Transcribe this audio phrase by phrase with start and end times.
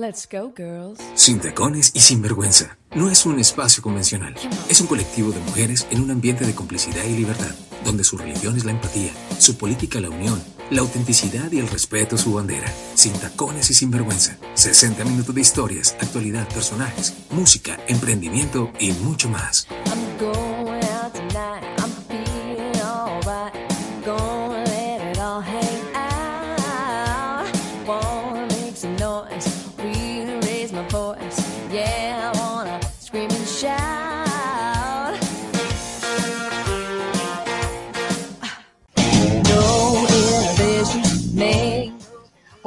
[0.00, 1.00] Let's go, girls.
[1.16, 2.78] Sin tacones y sin vergüenza.
[2.94, 4.32] No es un espacio convencional.
[4.70, 7.50] Es un colectivo de mujeres en un ambiente de complicidad y libertad,
[7.84, 10.40] donde su religión es la empatía, su política la unión,
[10.70, 12.72] la autenticidad y el respeto su bandera.
[12.94, 14.38] Sin tacones y sin vergüenza.
[14.54, 19.66] 60 minutos de historias, actualidad, personajes, música, emprendimiento y mucho más.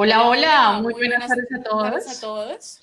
[0.04, 1.62] Hola, hola, muy buenas tardes a
[2.20, 2.80] todos.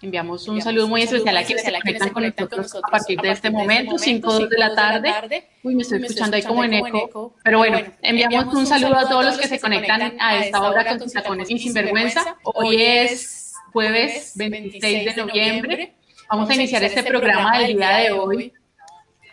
[0.00, 3.50] Enviamos un saludo muy especial a quienes se conectan con nosotros a partir de este
[3.50, 5.50] momento, 5 de la tarde.
[5.62, 7.36] Uy, me estoy escuchando ahí como en eco.
[7.44, 10.98] Pero bueno, enviamos un saludo a todos los que se conectan a esta hora con
[10.98, 12.38] sus tacones y sinvergüenza.
[12.42, 15.92] Hoy es jueves 26 de noviembre.
[16.30, 18.50] Vamos a iniciar este programa del día de hoy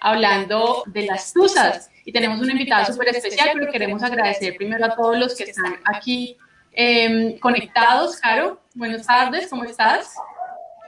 [0.02, 1.90] hablando de las tusas.
[2.04, 5.78] Y tenemos una invitada súper especial, pero queremos agradecer primero a todos los que están
[5.86, 6.36] aquí
[6.72, 8.18] Em, conectados.
[8.18, 10.14] Caro, buenas tardes, ¿cómo estás?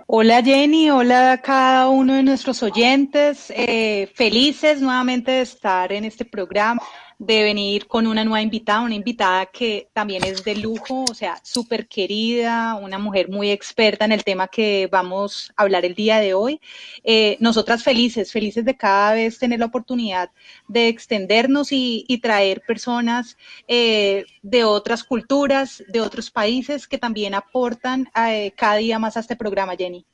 [0.07, 3.51] Hola Jenny, hola a cada uno de nuestros oyentes.
[3.55, 6.81] Eh, felices nuevamente de estar en este programa
[7.22, 11.39] de venir con una nueva invitada, una invitada que también es de lujo, o sea,
[11.44, 16.17] súper querida, una mujer muy experta en el tema que vamos a hablar el día
[16.19, 16.59] de hoy.
[17.03, 20.31] Eh, nosotras felices, felices de cada vez tener la oportunidad
[20.67, 28.09] de extendernos y, traer personas eh, de otras culturas, de otros países que también aportan
[28.16, 30.05] eh, cada día más a este programa, Jenny.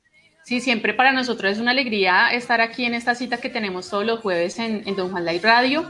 [0.44, 4.05] Sí, siempre para nosotros es una alegría estar aquí en esta cita que tenemos todos
[4.05, 5.85] los jueves en, en Don Juan Live Radio.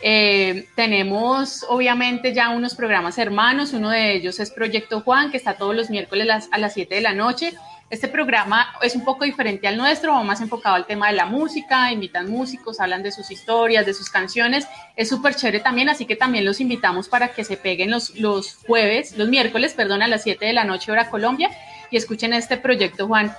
[0.00, 5.54] Eh, tenemos obviamente ya unos programas hermanos, uno de ellos es Proyecto Juan, que está
[5.54, 7.54] todos los miércoles a las 7 de la noche.
[7.90, 11.26] Este programa es un poco diferente al nuestro, va más enfocado al tema de la
[11.26, 14.66] música, invitan músicos, hablan de sus historias, de sus canciones.
[14.96, 18.56] Es súper chévere también, así que también los invitamos para que se peguen los, los
[18.66, 21.50] jueves, los miércoles, perdón, a las 7 de la noche hora Colombia
[21.90, 23.32] y escuchen este Proyecto Juan.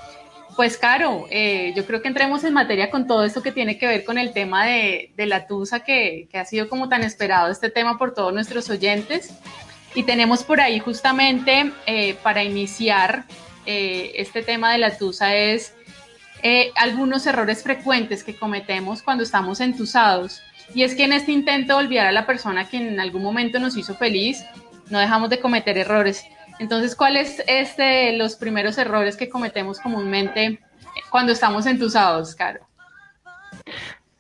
[0.56, 3.88] Pues Caro, eh, yo creo que entremos en materia con todo esto que tiene que
[3.88, 7.98] ver con el tema de, la tusa que, ha sido como tan esperado este tema
[7.98, 9.34] por todos nuestros oyentes.
[9.96, 13.26] Y tenemos por ahí justamente eh, para iniciar
[13.66, 15.74] eh, este tema de la tusa es
[16.76, 20.44] algunos errores frecuentes que cometemos cuando estamos entusados.
[20.76, 23.60] Y es que en este intento de olvidar a la persona que en algún momento
[23.60, 24.46] nos hizo feliz,
[24.92, 26.24] no dejamos de cometer errores.
[26.60, 30.60] Entonces, ¿cuáles este, los primeros errores que cometemos comúnmente
[31.10, 32.66] cuando estamos entusados, Caro?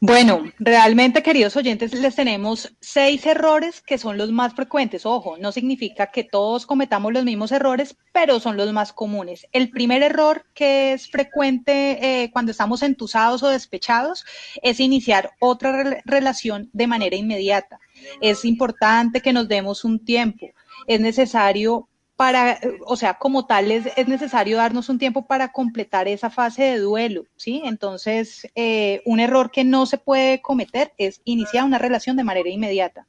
[0.01, 5.06] Bueno, realmente, queridos oyentes, les tenemos seis errores que son los más frecuentes.
[5.06, 9.47] Ojo, no significa que todos cometamos los mismos errores, pero son los más comunes.
[9.52, 14.25] El primer error que es frecuente eh, cuando estamos entusados o despechados
[14.62, 17.79] es iniciar otra relación de manera inmediata.
[18.22, 20.47] Es importante que nos demos un tiempo.
[20.85, 26.07] Es necesario para, o sea, como tal es, es, necesario darnos un tiempo para completar
[26.07, 27.61] esa fase de duelo, ¿sí?
[27.65, 32.49] Entonces, eh, un error que no se puede cometer es iniciar una relación de manera
[32.49, 33.05] inmediata.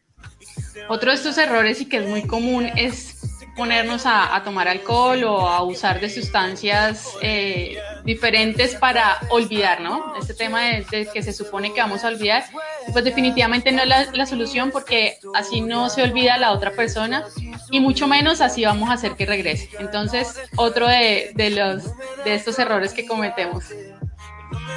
[0.89, 5.49] Otro de estos errores y que es muy común es ponernos a, tomar alcohol o
[5.49, 10.15] a usar de sustancias eh, diferentes para olvidar, ¿no?
[10.17, 12.45] Este tema de, que se supone que vamos a olvidar,
[12.93, 17.25] pues definitivamente no es la, la, solución porque así no se olvida la otra persona
[17.71, 19.71] y mucho menos así vamos a hacer que regrese.
[19.78, 21.84] Entonces, otro de, de los,
[22.25, 23.65] de estos errores que cometemos.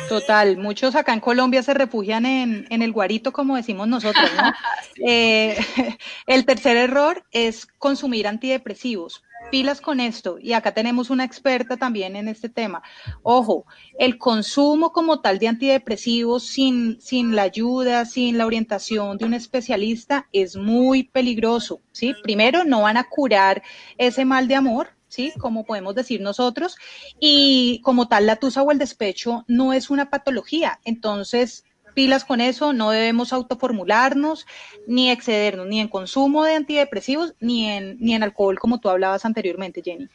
[0.09, 4.51] Total, muchos acá en Colombia se refugian en, en el guarito, como decimos nosotros, ¿no?
[5.07, 5.57] Eh,
[6.27, 9.23] el tercer error es consumir antidepresivos.
[9.49, 12.83] Pilas con esto, y acá tenemos una experta también en este tema.
[13.23, 13.65] Ojo,
[13.97, 19.33] el consumo como tal de antidepresivos sin, sin la ayuda, sin la orientación de un
[19.33, 22.13] especialista es muy peligroso, ¿sí?
[22.21, 23.63] Primero, no van a curar
[23.97, 25.33] ese mal de amor, ¿sí?
[25.37, 26.77] Como podemos decir nosotros.
[27.19, 30.79] Y como tal, la tusa o el despecho no es una patología.
[30.85, 34.47] Entonces, pilas con eso, no debemos autoformularnos,
[34.87, 39.25] ni excedernos, ni en consumo de antidepresivos, ni en, ni en alcohol, como tú hablabas
[39.25, 40.07] anteriormente, Jenny.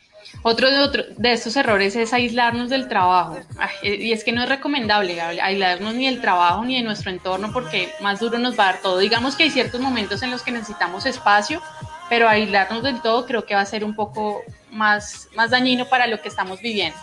[0.42, 3.38] Otro de, otro de estos errores es aislarnos del trabajo.
[3.82, 7.90] y es que no es recomendable aislarnos ni del trabajo ni de nuestro entorno porque
[8.00, 8.98] más duro nos va a dar todo.
[8.98, 11.60] Digamos que hay ciertos momentos en los que necesitamos espacio,
[12.08, 14.42] pero aislarnos del todo creo que va a ser un poco
[14.74, 16.98] más, más dañino para lo que estamos viviendo.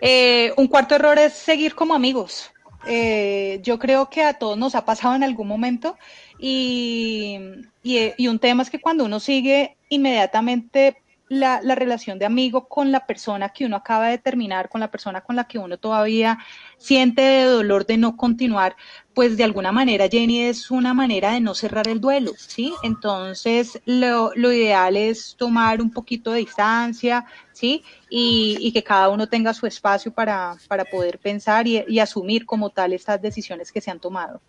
[0.00, 2.50] Eh, un cuarto error es seguir como amigos.
[2.86, 5.98] Eh, yo creo que a todos nos ha pasado en algún momento
[6.38, 7.38] y,
[7.82, 10.96] y, un tema es que cuando uno sigue inmediatamente
[11.30, 15.20] la, relación de amigo con la persona que uno acaba de terminar, con la persona
[15.20, 16.38] con la que uno todavía
[16.76, 18.76] siente dolor de no continuar,
[19.20, 22.72] pues de alguna manera, Jenny, es una manera de no cerrar el duelo, ¿sí?
[22.82, 27.84] Entonces, lo, ideal es tomar un poquito de distancia, ¿sí?
[28.08, 30.56] Y, que cada uno tenga su espacio para,
[30.90, 34.40] poder pensar y asumir como tal estas decisiones que se han tomado.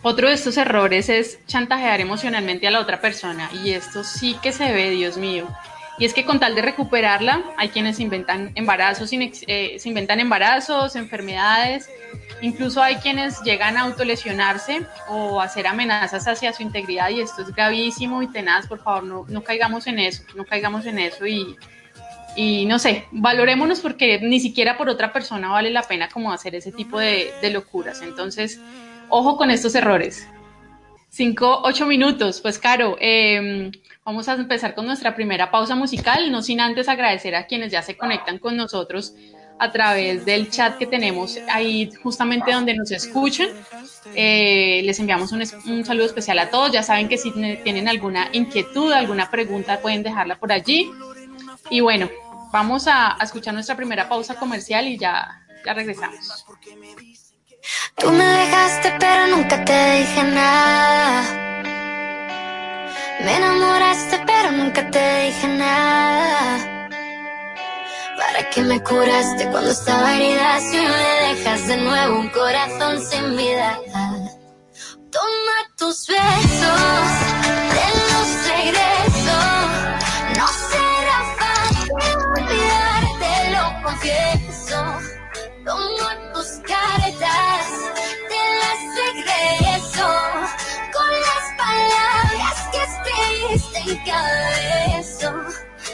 [0.00, 4.52] Otro de estos errores es chantajear emocionalmente a la otra persona y esto sí que
[4.52, 5.46] se ve, Dios mío.
[5.98, 10.96] Y es que con tal de recuperarla, hay quienes inventan embarazos, eh, se inventan embarazos,
[10.96, 11.90] enfermedades,
[12.42, 17.54] incluso hay quienes llegan a autolesionarse o hacer amenazas hacia su integridad y esto es
[17.54, 21.56] gravísimo y tenaz, por favor, no, no caigamos en eso, no caigamos en eso y,
[22.36, 26.54] y no sé, valorémonos porque ni siquiera por otra persona vale la pena como hacer
[26.54, 28.02] ese tipo de, locuras.
[28.02, 28.60] Entonces,
[29.14, 30.26] Ojo con estos errores.
[31.10, 32.40] Cinco, ocho minutos.
[32.40, 33.70] Pues, Caro, em,
[34.06, 37.82] vamos a empezar con nuestra primera pausa musical, no sin antes agradecer a quienes ya
[37.82, 39.14] se conectan con nosotros
[39.62, 43.48] a través del chat que tenemos ahí justamente donde nos escuchan.
[44.12, 46.72] Eh, les enviamos un, un, saludo especial a todos.
[46.72, 50.90] Ya saben que si tienen alguna inquietud, alguna pregunta, pueden dejarla por allí.
[51.70, 52.10] Y bueno,
[52.50, 56.44] vamos a, escuchar nuestra primera pausa comercial y ya, ya regresamos.
[57.96, 61.22] Tú me dejaste pero nunca te dije nada.
[63.24, 66.81] Me enamoraste pero nunca te dije nada.
[68.22, 73.36] ¿Para qué me curaste cuando estaba herida si me dejas de nuevo un corazón sin
[73.36, 73.78] vida?
[75.10, 77.10] Toma tus besos,
[77.74, 79.38] te los regreso.
[80.38, 81.92] No será fácil
[82.36, 84.78] olvidarte, lo confieso.
[85.64, 87.52] Toma tus caretas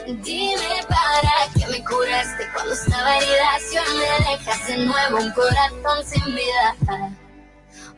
[0.08, 3.58] Dime para qué me curaste cuando estaba herida.
[3.60, 6.74] Si me dejas de nuevo un corazón sin vida.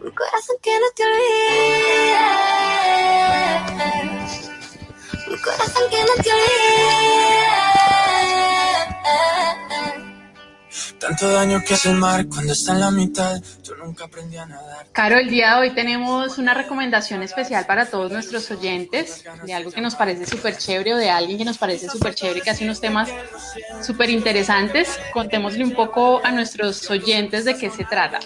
[0.00, 2.26] Un corazón que no te olvida.
[5.28, 7.30] Un corazón que no te olvida.
[10.98, 13.40] Tanto daño que hace el mar cuando está en la mitad.
[13.62, 14.86] Yo nunca aprendí a nadar.
[14.92, 19.70] Caro, el día de hoy tenemos una recomendación especial para todos nuestros oyentes de algo
[19.70, 22.64] que nos parece súper chévere o de alguien que nos parece súper chévere que hace
[22.64, 23.08] unos temas
[23.82, 24.98] súper interesantes.
[25.12, 28.20] Contémosle un poco a nuestros oyentes de qué se trata.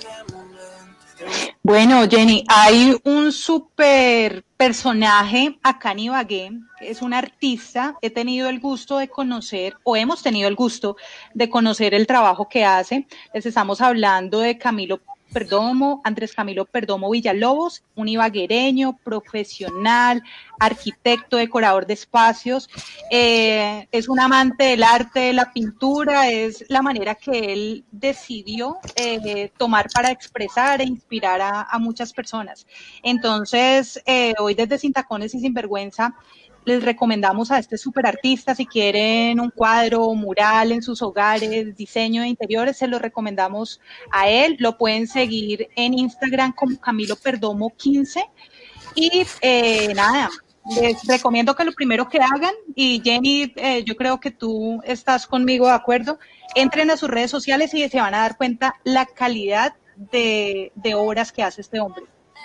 [1.66, 6.50] Bueno, Jenny, hay un súper personaje acá en Ibagué,
[6.82, 10.99] es un artista, he tenido el gusto de conocer, o hemos tenido el gusto
[11.32, 13.06] de conocer el trabajo que hace.
[13.32, 15.00] Les estamos hablando de Camilo
[15.34, 20.22] Perdomo, Andrés Camilo Perdomo Villalobos, un ibaguereño, profesional,
[20.60, 22.70] arquitecto, decorador de espacios,
[23.10, 28.78] eh, es un amante del arte, de la pintura, es la manera que él decidió
[28.94, 32.66] eh, tomar para expresar e inspirar a, muchas personas.
[33.02, 36.14] Entonces, eh, hoy desde Sin Tacones y Sin Vergüenza,
[36.64, 42.22] les recomendamos a este super artista, si quieren un cuadro mural en sus hogares, diseño
[42.22, 43.81] de interiores, se lo recomendamos
[44.11, 44.56] a él.
[44.58, 48.25] Lo pueden seguir en Instagram como Camilo Perdomo 15.
[48.94, 50.31] Y eh, nada,
[50.81, 55.26] les recomiendo que lo primero que hagan, y Jenny, eh, yo creo que tú estás
[55.26, 56.18] conmigo de acuerdo,
[56.54, 60.94] entren a sus redes sociales y se van a dar cuenta la calidad de, de
[60.94, 62.04] obras que hace este hombre.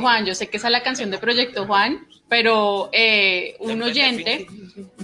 [0.00, 3.82] Proyecto Juan, yo sé que esa es la canción de Proyecto Juan, pero eh, un
[3.82, 4.46] oyente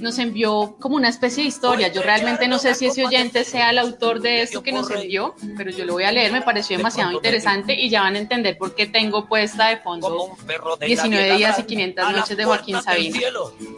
[0.01, 1.89] nos envió como una especie de historia.
[1.89, 5.35] Yo realmente no sé si ese oyente sea el autor de esto que nos envió,
[5.57, 8.57] pero yo lo voy a leer, me pareció demasiado interesante y ya van a entender
[8.57, 10.37] por qué tengo puesta de fondo
[10.81, 13.19] 19 días y 500 noches de Joaquín Sabina.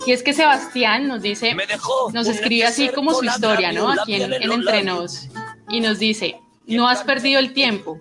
[0.06, 1.56] Y es que Sebastián nos dice,
[2.12, 3.90] nos escribe así como su historia, ¿no?
[3.90, 5.28] Aquí en, en Entre Nos,
[5.70, 7.98] y nos dice, no has perdido el tiempo,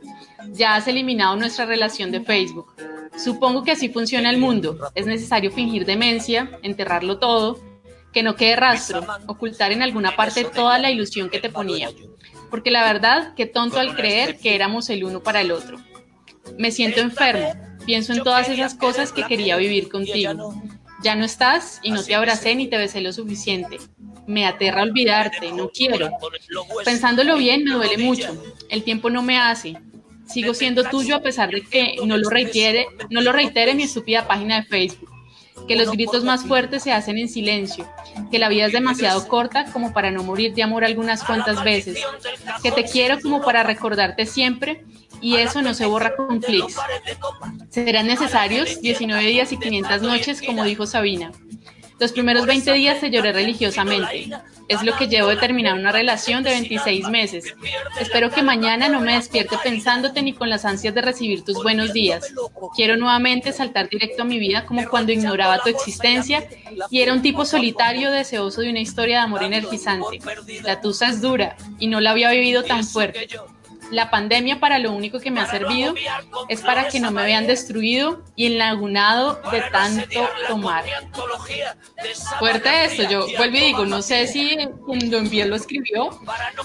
[0.54, 2.74] ya has eliminado nuestra relación de Facebook
[3.18, 4.78] Supongo que así funciona el mundo.
[4.94, 7.60] Es necesario fingir demencia, enterrarlo todo,
[8.14, 11.90] que no quede rastro, ocultar en alguna parte toda la ilusión que te ponía.
[12.52, 15.80] Porque la verdad, qué tonto al creer que éramos el uno para el otro.
[16.58, 17.54] Me siento enfermo,
[17.86, 20.54] pienso en todas esas cosas que quería vivir contigo.
[21.04, 23.80] Ya no estás y no te abracé ni te besé lo suficiente.
[24.28, 26.12] Me aterra olvidarte, no quiero.
[26.86, 28.36] Pensándolo bien, me duele mucho.
[28.70, 29.78] El tiempo no me hace,
[30.28, 34.28] sigo siendo tuyo a pesar de que no lo reitere, no lo reitere mi estúpida
[34.28, 35.10] página de Facebook,
[35.68, 37.88] que los gritos más fuertes se hacen en silencio,
[38.32, 42.00] que la vida es demasiado corta como para no morir de amor algunas cuantas veces,
[42.62, 44.84] que te quiero como para recordarte siempre
[45.22, 46.76] y eso no se borra con clics.
[47.70, 51.32] Serán necesarios 19 días y 500 noches, como dijo Sabina.
[52.00, 54.30] Los primeros 20 días te lloré religiosamente.
[54.68, 57.56] Es lo que llevo de terminar una relación de 26 meses.
[58.00, 61.94] Espero que mañana no me despierte pensándote ni con las ansias de recibir tus buenos
[61.94, 62.34] días.
[62.76, 66.48] Quiero nuevamente saltar directo a mi vida como cuando ignoraba tu existencia
[66.92, 70.20] y era un tipo solitario deseoso de una historia de amor energizante.
[70.64, 73.28] La tusa es dura y no la había vivido tan fuerte.
[73.92, 75.94] La pandemia para lo único que me ha servido
[76.50, 80.84] es para que no me vean destruido y enlagunado de tanto tomar.
[82.40, 86.10] Fuerte esto, yo vuelvo y digo, no sé si quien lo envió lo escribió,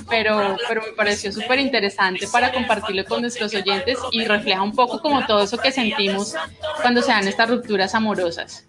[0.08, 5.00] pero, pero me pareció súper interesante para compartirlo con nuestros oyentes y refleja un poco
[5.00, 6.34] como todo eso que sentimos
[6.80, 8.66] cuando se dan estas rupturas amorosas.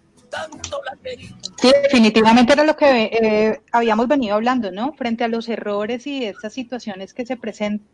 [1.60, 4.92] Sí, definitivamente era lo que eh, habíamos venido hablando, ¿no?
[4.94, 7.93] Frente a los errores y estas situaciones que se presentan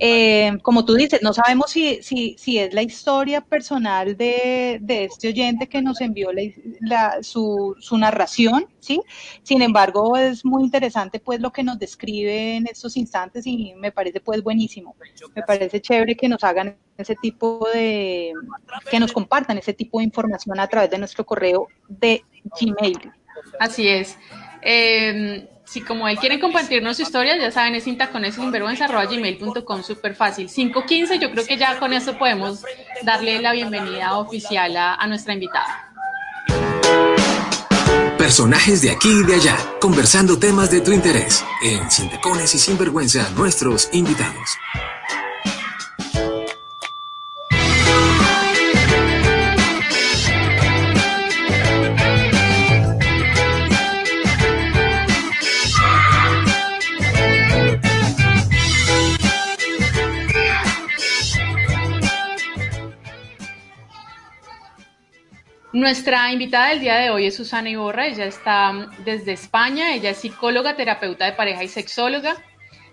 [0.00, 5.28] eh, como tú dices, no sabemos si, si, si es la historia personal de, este
[5.28, 6.30] oyente que nos envió
[7.22, 9.00] su, su, narración, ¿sí?
[9.42, 13.92] Sin embargo, es muy interesante pues lo que nos describe en estos instantes y me
[13.92, 14.96] parece pues buenísimo.
[15.34, 18.32] Me parece chévere que nos hagan ese tipo de,
[18.90, 22.24] que nos compartan ese tipo de información a través de nuestro correo de
[22.60, 23.12] Gmail.
[23.60, 24.18] Así es.
[24.62, 30.48] Eh, si como él quiere compartirnos su historia, ya saben, es gmail.com súper fácil.
[30.48, 32.62] 515, yo creo que ya con eso podemos
[33.02, 35.92] darle la bienvenida oficial a, nuestra invitada.
[38.16, 42.58] Personajes de aquí y de allá, conversando temas de tu interés, en Sin Tacones y
[42.58, 44.58] Sinvergüenza, nuestros invitados.
[65.78, 70.16] Nuestra invitada del día de hoy es Susana Iborra, ella está desde España, ella es
[70.16, 72.34] psicóloga, terapeuta de pareja y sexóloga.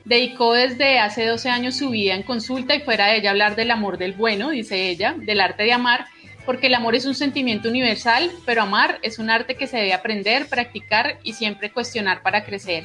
[0.03, 3.71] Dedicó desde hace 12 años su vida en consulta y fuera de ella hablar del
[3.71, 6.05] amor del bueno, dice ella, del arte de amar,
[6.45, 9.93] porque el amor es un sentimiento universal, pero amar es un arte que se debe
[9.93, 12.83] aprender, practicar y siempre cuestionar para crecer.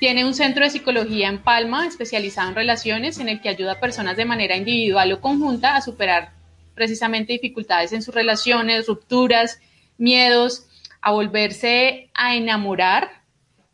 [0.00, 3.80] Tiene un centro de psicología en Palma, especializado en relaciones, en el que ayuda a
[3.80, 6.43] personas de manera individual o conjunta a superar
[6.74, 9.60] precisamente dificultades en sus relaciones, rupturas,
[9.98, 10.66] miedos,
[11.00, 13.22] a volverse a enamorar,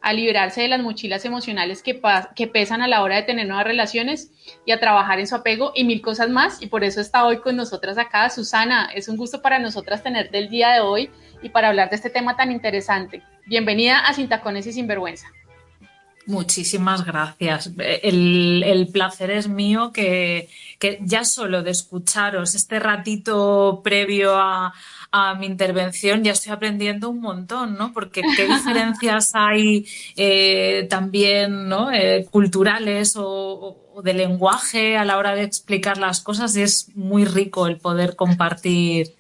[0.00, 1.94] a liberarse de las mochilas emocionales que,
[2.46, 4.32] pesan a la hora de tener nuevas relaciones
[4.64, 6.60] y a trabajar en su apego y mil cosas más.
[6.62, 8.30] Y por eso está hoy con nosotras acá.
[8.30, 11.10] Susana, es un gusto para nosotras tenerte el día de hoy
[11.42, 13.22] y para hablar de este tema tan interesante.
[13.46, 15.26] Bienvenida a Sin Tacones y Sinvergüenza.
[16.30, 17.72] Muchísimas gracias.
[17.76, 20.48] El, placer es mío que,
[21.00, 24.72] ya solo de escucharos este ratito previo a,
[25.40, 27.92] mi intervención ya estoy aprendiendo un montón, ¿no?
[27.92, 29.84] Porque qué diferencias hay
[30.14, 31.90] eh, también, ¿no?
[31.90, 37.24] Eh, culturales o, de lenguaje a la hora de explicar las cosas y es muy
[37.24, 39.16] rico el poder compartir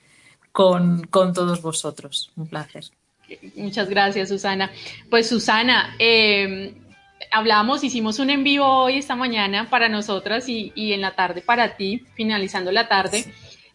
[0.52, 2.30] con, con todos vosotros.
[2.36, 2.84] Un placer.
[3.56, 4.70] Muchas gracias, Susana.
[5.08, 6.72] Pues Susana, eh,
[7.30, 11.76] hablamos, hicimos un en vivo hoy esta mañana para nosotras y, en la tarde para
[11.76, 13.24] ti, finalizando la tarde.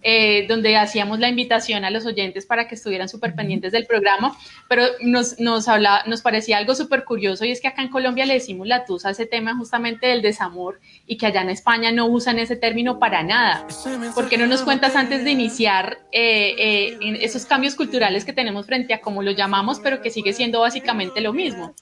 [0.07, 4.37] eh, donde hacíamos la invitación a los oyentes para que estuvieran súper pendientes del programa,
[4.69, 8.27] pero nos, nos, habla, nos parecía algo súper curioso y es que acá en Colombia
[8.27, 11.91] le decimos la tusa a ese tema justamente del desamor y que allá en España
[11.91, 13.65] no usan ese término para nada.
[14.13, 18.67] ¿Por qué no nos cuentas antes de iniciar eh, eh, esos cambios culturales que tenemos
[18.67, 21.73] frente a cómo lo llamamos, pero que sigue siendo básicamente lo mismo?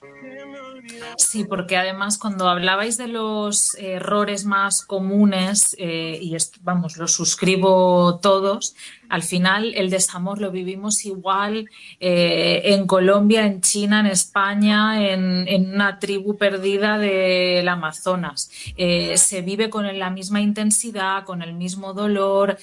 [1.17, 8.19] Sí, porque además cuando hablabais de los errores más comunes, eh, y vamos, los suscribo
[8.21, 8.75] todos,
[9.09, 15.73] al final el desamor lo vivimos igual eh, en Colombia, en China, en España, en,
[15.73, 18.49] una tribu perdida del Amazonas.
[18.75, 22.57] Eh, se vive con la misma intensidad, con el mismo dolor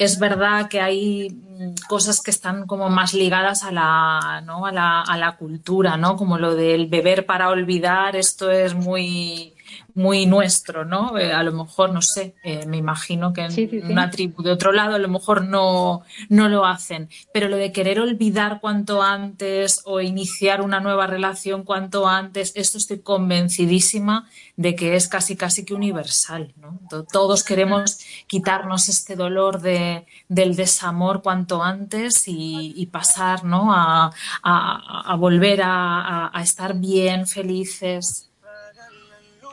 [0.00, 4.64] es verdad que hay mm, cosas que están como más ligadas a la, ¿no?
[4.64, 6.16] a la, a la cultura, ¿no?
[6.16, 9.52] Como lo del beber para olvidar, esto es muy,
[9.94, 11.18] muy nuestro, ¿no?
[11.18, 14.72] Eh, a lo mejor, no sé, eh, me imagino que en una tribu de otro
[14.72, 19.82] lado a lo mejor no, no lo hacen, pero lo de querer olvidar cuanto antes
[19.84, 25.64] o iniciar una nueva relación cuanto antes, esto estoy convencidísima de que es casi casi
[25.64, 26.78] que universal, ¿no?
[27.12, 33.72] Todos queremos quitarnos este dolor de, del desamor cuanto antes y, pasar, ¿no?
[33.72, 34.10] A,
[34.42, 38.29] a, volver a estar bien, felices.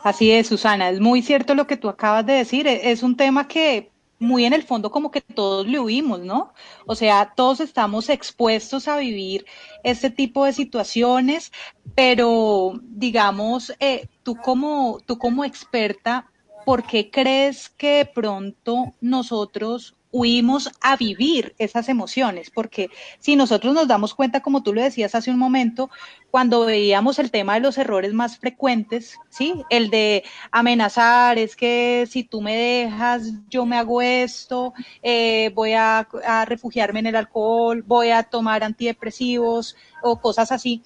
[0.07, 2.65] Así es, Susana, es muy cierto lo que tú acabas de decir.
[2.65, 6.53] E, es un tema que muy en el fondo como que todos le huimos, ¿no?
[6.85, 9.45] O sea, todos estamos expuestos a vivir
[9.83, 11.51] este tipo de situaciones,
[11.93, 16.31] pero digamos, eh, tú como tú como experta,
[16.65, 22.89] ¿por qué crees que de pronto nosotros huimos a vivir esas emociones, porque
[23.19, 25.89] si nosotros nos damos cuenta, como tú lo decías hace un momento,
[26.31, 29.63] cuando veíamos el tema de los errores más frecuentes, ¿sí?
[29.69, 35.73] El de amenazar, es que si tú me dejas, yo me hago esto, eh, voy
[35.73, 40.83] a, a refugiarme en el alcohol, voy a tomar antidepresivos o cosas así.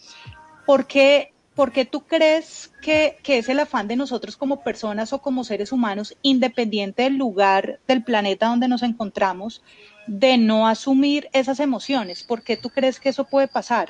[0.66, 5.22] ¿Por qué ¿por qué tú crees que, es el afán de nosotros como personas o
[5.22, 9.62] como seres humanos, independiente del lugar del planeta donde nos encontramos,
[10.08, 12.24] de no asumir esas emociones?
[12.24, 13.90] ¿Por qué tú crees que eso puede pasar?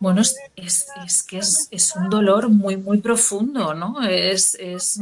[0.00, 4.00] Bueno, es, es, que es, un dolor muy, muy profundo, ¿no?
[4.02, 5.00] Es, es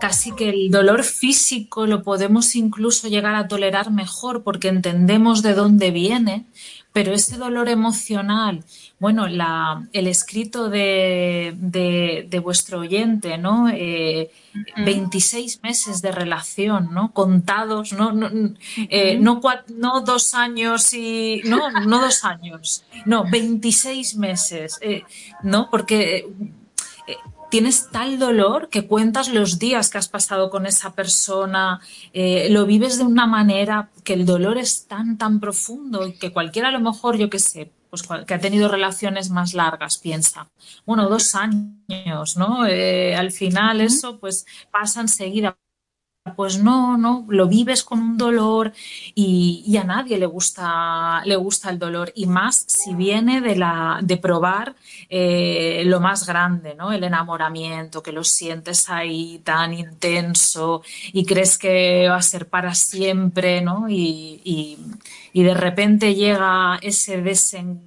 [0.00, 5.54] casi que el dolor físico lo podemos incluso llegar a tolerar mejor porque entendemos de
[5.54, 6.46] dónde viene,
[6.96, 8.64] pero ese dolor emocional,
[8.98, 13.66] bueno, la, el escrito de, de, vuestro oyente, ¿no?
[13.66, 17.12] 26 eh, meses de relación, ¿no?
[17.12, 18.12] Contados, ¿no?
[18.12, 18.30] No,
[18.88, 19.42] eh, no,
[20.06, 21.42] dos años y...
[21.44, 25.02] No, no dos años, no, 26 meses, eh,
[25.42, 25.68] ¿no?
[25.70, 26.26] Porque
[27.50, 31.80] tienes tal dolor que cuentas los días que has pasado con esa persona,
[32.12, 36.68] eh, lo vives de una manera que el dolor es tan, tan profundo que cualquiera
[36.68, 40.48] a lo mejor, yo qué sé, pues que ha tenido relaciones más largas, piensa,
[40.84, 42.66] bueno, dos años, ¿no?
[42.66, 45.56] Eh, al final eso pues pasa enseguida
[46.34, 48.72] pues no, no, lo vives con un dolor
[49.14, 54.00] y, a nadie le gusta, le gusta el dolor y más si viene de, la,
[54.02, 54.74] de probar
[55.08, 56.92] eh, lo más grande, ¿no?
[56.92, 62.74] El enamoramiento, que lo sientes ahí tan intenso y crees que va a ser para
[62.74, 63.86] siempre, ¿no?
[63.88, 64.78] Y,
[65.34, 67.80] de repente llega ese desen...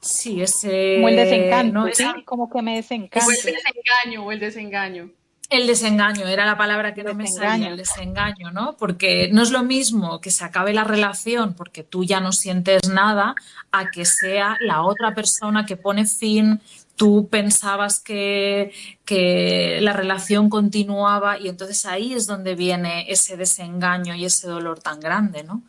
[0.00, 0.96] Sí, ese...
[0.96, 1.84] Como el desencanto,
[2.24, 2.78] Como que me.
[2.78, 5.10] O el desengaño, o el desengaño.
[5.48, 8.76] El desengaño, era la palabra que no me salía, el desengaño, ¿no?
[8.76, 12.88] Porque no es lo mismo que se acabe la relación porque tú ya no sientes
[12.88, 13.36] nada
[13.70, 16.60] a que sea la otra persona que pone fin,
[16.96, 18.72] tú pensabas que,
[19.04, 24.80] que la relación continuaba y entonces ahí es donde viene ese desengaño y ese dolor
[24.80, 25.62] tan grande, ¿no?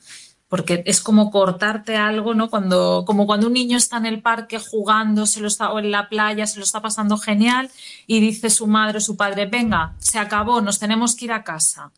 [0.47, 2.49] Porque es como cortarte algo, ¿no?
[2.49, 5.91] Cuando, como cuando un niño está en el parque jugando, se lo está, o en
[5.91, 7.69] la playa, se lo está pasando genial,
[8.05, 11.43] y dice su madre o su padre, venga, se acabó, nos tenemos que ir a
[11.43, 11.91] casa.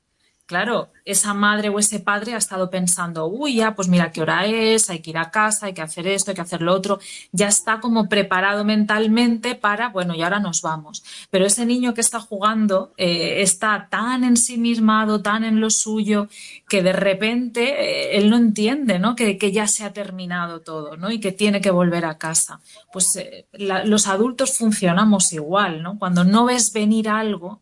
[0.49, 4.47] Claro, esa madre o ese padre ha estado pensando, uy, ya, pues mira qué hora
[4.47, 6.99] es, hay que ir a casa, hay que hacer esto, hay que hacer lo otro.
[7.31, 11.03] Ya está como preparado mentalmente para, bueno, y ahora nos vamos.
[11.29, 16.29] Pero ese niño que está jugando eh, está tan ensimismado, tan en lo suyo,
[16.67, 19.15] que de repente eh, él no entiende, ¿no?
[19.15, 21.11] Que, ya se ha terminado todo, ¿no?
[21.11, 22.59] Y que tiene que volver a casa.
[22.91, 25.99] Pues eh, los adultos funcionamos igual, ¿no?
[25.99, 27.61] Cuando no ves venir algo,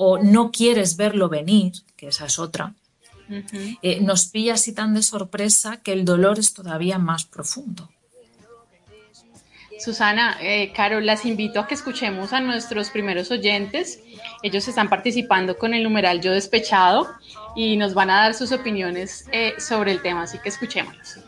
[0.00, 2.72] o no quieres verlo venir, que esa es otra,
[3.82, 7.90] eh, nos pilla así tan de sorpresa que el dolor es todavía más profundo.
[9.80, 14.00] Susana, eh, Caro, las invito a que escuchemos a nuestros primeros oyentes.
[14.44, 17.08] Ellos están participando con el numeral Yo Despechado
[17.56, 21.18] y nos van a dar sus opiniones eh, sobre el tema, así que escuchémoslos.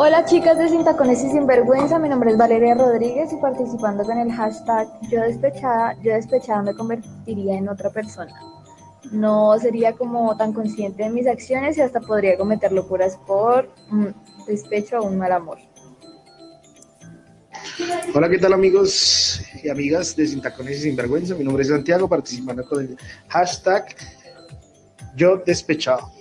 [0.00, 4.16] Hola chicas de Sin Tacones y Sinvergüenza, mi nombre es Valeria Rodríguez y participando con
[4.16, 8.32] el hashtag Yo Despechada, Yo Despechada me convertiría en otra persona
[9.10, 14.14] no sería como tan consciente de mis acciones y hasta podría cometer locuras por un
[14.46, 15.58] despecho o un mal amor.
[18.14, 21.34] Hola, ¿qué tal amigos y amigas de Sin Tacones y Sinvergüenza?
[21.34, 22.96] Mi nombre es Santiago, participando con el
[23.28, 23.94] hashtag
[25.16, 26.12] Yo Despechado.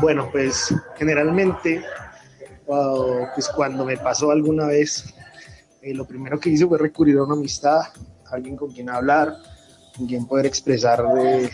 [0.00, 1.82] Bueno, pues generalmente,
[2.66, 5.14] pues cuando me pasó alguna vez,
[5.82, 7.80] eh, lo primero que hice fue recurrir a una amistad,
[8.30, 9.36] alguien con quien hablar,
[9.96, 11.48] con quien poder expresar de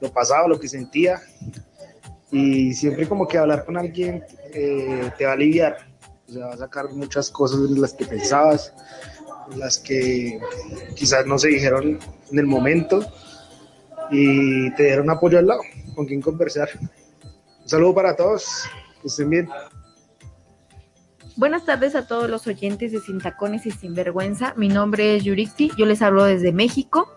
[0.00, 1.20] lo pasado, lo que sentía.
[2.30, 5.76] Y siempre como que hablar con alguien eh, te va a aliviar,
[6.28, 8.72] o sea, va a sacar muchas cosas de las que pensabas,
[9.54, 10.40] las que
[10.96, 12.00] quizás no se dijeron
[12.32, 13.00] en el momento
[14.10, 15.60] y te dieron apoyo al lado,
[15.94, 16.68] con quien conversar.
[17.62, 18.64] Un saludo para todos,
[19.00, 19.48] que estén bien.
[21.36, 24.54] Buenas tardes a todos los oyentes de Sin Tacones y Sin Vergüenza.
[24.56, 27.14] Mi nombre es Yurikti, yo les hablo desde México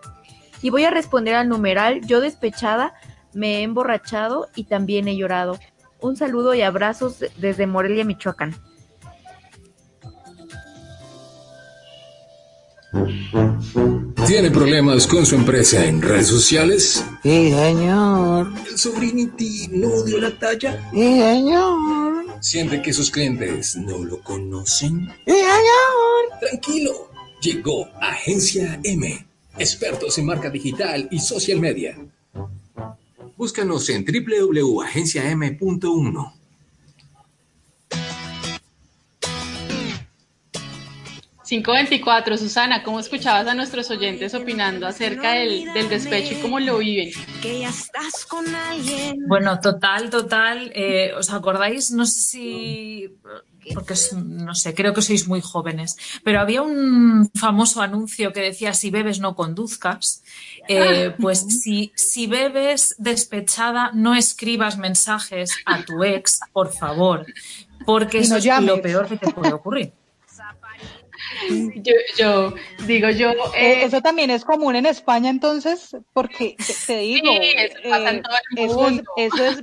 [0.60, 2.92] y voy a responder al numeral Yo despechada,
[3.32, 5.58] me he emborrachado y también he llorado.
[6.02, 8.54] Un saludo y abrazos desde Morelia, Michoacán.
[14.26, 17.04] ¿Tiene problemas con su empresa en redes sociales?
[17.22, 18.52] Sí, señor.
[18.68, 20.90] ¿El sobrinity no dio la talla?
[20.92, 22.26] Sí, señor.
[22.40, 25.08] ¿Siente que sus clientes no lo conocen?
[25.26, 26.40] Sí, señor.
[26.40, 31.96] Tranquilo, llegó Agencia M expertos en marca digital y social media.
[33.36, 36.32] Búscanos en www.agenciam.1.
[41.50, 47.10] 524, Susana, ¿cómo escuchabas a nuestros oyentes opinando acerca del, despecho y cómo lo viven?
[49.26, 50.70] Bueno, total, total.
[50.76, 51.90] Eh, ¿Os acordáis?
[51.90, 53.16] No sé si
[53.74, 58.72] porque no sé, creo que sois muy jóvenes, pero había un famoso anuncio que decía
[58.72, 60.22] si bebes no conduzcas,
[60.68, 67.26] eh, pues si, si bebes despechada no escribas mensajes a tu ex, por favor,
[67.84, 69.99] porque eso es lo peor que te puede ocurrir.
[71.76, 72.54] Yo, yo
[72.86, 73.30] digo yo.
[73.54, 77.30] Eh, eso también es común en España, entonces, porque te, digo,
[78.56, 79.62] eso, eh, eso, es,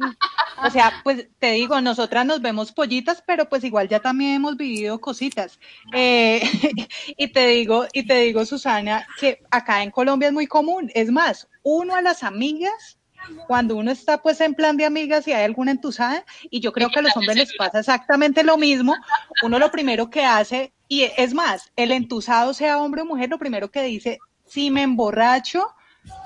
[0.63, 4.58] o sea, pues te digo, nosotras nos vemos pollitas, pero pues igual ya también hemos
[4.58, 5.60] vivido cositas.
[5.93, 6.41] Eh,
[7.17, 10.91] y te digo, y te digo, Susana, que acá en Colombia es muy común.
[10.93, 12.97] Es más, uno a las amigas
[13.45, 16.89] cuando uno está pues en plan de amigas y hay alguna entusada, y yo creo
[16.89, 18.95] que a los hombres les pasa exactamente lo mismo,
[19.43, 23.39] uno lo primero que hace, y es más, el entusado sea hombre o mujer, lo
[23.39, 25.67] primero que dice, si me emborracho,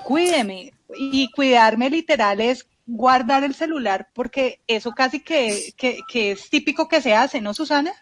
[0.04, 0.72] cuídeme.
[0.94, 7.00] Y cuidarme literal es guardar el celular, porque eso casi que, que es típico que
[7.00, 7.92] se hace, ¿no, Susana?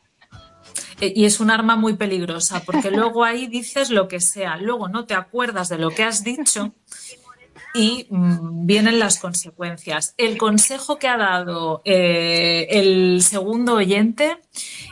[1.01, 4.89] E, y es un arma muy peligrosa, porque luego ahí dices lo que sea, luego
[4.89, 6.75] no te acuerdas de lo que has dicho
[7.75, 10.15] y mm, vienen las consecuencias.
[10.17, 14.39] El consejo que ha dado eh, el segundo oyente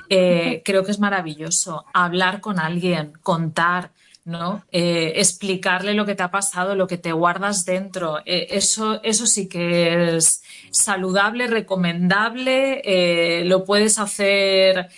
[0.09, 1.85] eh, creo que es maravilloso.
[1.93, 3.93] Hablar con alguien, contar,
[4.25, 4.64] ¿no?
[4.71, 8.19] Eh, explicarle lo que te ha pasado, lo que te guardas dentro.
[8.25, 13.45] eso, eso sí que es saludable, recomendable.
[13.45, 14.88] lo puedes hacer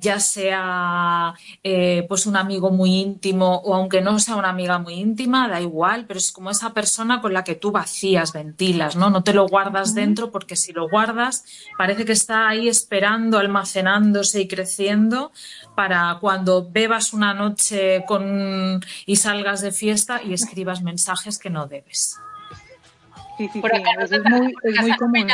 [0.00, 4.94] ya sea eh, pues un amigo muy íntimo o aunque no sea una amiga muy
[4.94, 9.10] íntima, da igual, pero es como esa persona con la que tú vacías, ventilas, ¿no?
[9.10, 11.44] No te lo guardas dentro porque si lo guardas
[11.76, 15.32] parece que está ahí esperando, almacenándose y creciendo
[15.76, 21.66] para cuando bebas una noche con y salgas de fiesta y escribas mensajes que no
[21.66, 22.16] debes.
[23.60, 25.28] Por acá es muy, es muy común.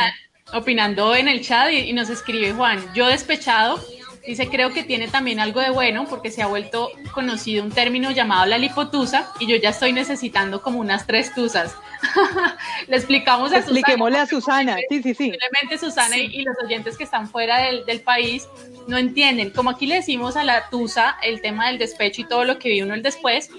[0.53, 3.79] Opinando en el chat y nos escribe Juan, yo despechado
[4.27, 8.11] Dice, creo que tiene también algo de bueno porque se ha vuelto conocido un término
[8.11, 11.73] llamado la lipotusa y yo ya estoy necesitando como unas tres tusas.
[12.87, 15.31] Le explicamos a Expliquémosle a Susana, sí, sí, sí.
[15.31, 18.49] Simplemente Susana y, los oyentes que están fuera del, del, país
[18.85, 19.51] no entienden.
[19.51, 22.67] Como aquí le decimos a la tusa el tema del despecho y todo lo que
[22.67, 23.49] vive uno el después,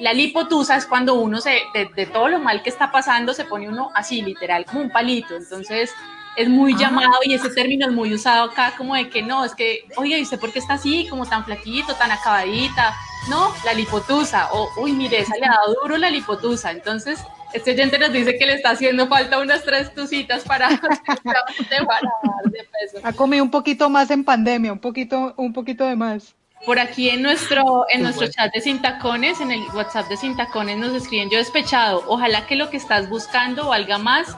[0.00, 3.44] la lipotusa es cuando uno se, de, de todo lo mal que está pasando, se
[3.44, 5.36] pone uno así, literal, como un palito.
[5.36, 5.92] Entonces,
[6.38, 6.76] es muy ah.
[6.78, 10.18] llamado y ese término es muy usado acá como de que no, es que, oye,
[10.18, 12.94] ¿y usted por qué está así, como tan flaquito, tan acabadita?
[13.28, 16.70] No, la lipotusa, o, uy, mire, esa le ha dado duro la lipotusa.
[16.70, 17.20] Entonces,
[17.52, 20.78] Este oyente nos dice que le está haciendo falta unas tres tucitas para de
[22.64, 23.00] peso.
[23.02, 26.34] Ha comido un poquito más en pandemia, un poquito, un poquito de más.
[26.66, 30.36] Por aquí en nuestro, en nuestro chat de Sin Tacones, en el WhatsApp de Sin
[30.36, 32.04] Tacones, nos escriben yo despechado.
[32.06, 34.36] Ojalá que lo que estás buscando valga más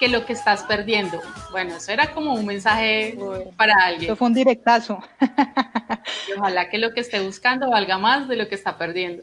[0.00, 1.20] que lo que estás perdiendo.
[1.52, 3.16] Bueno, eso era como un mensaje
[3.56, 4.04] para alguien.
[4.04, 4.98] Eso fue un directazo.
[6.38, 9.22] ojalá que lo que esté buscando valga más de lo que está perdiendo.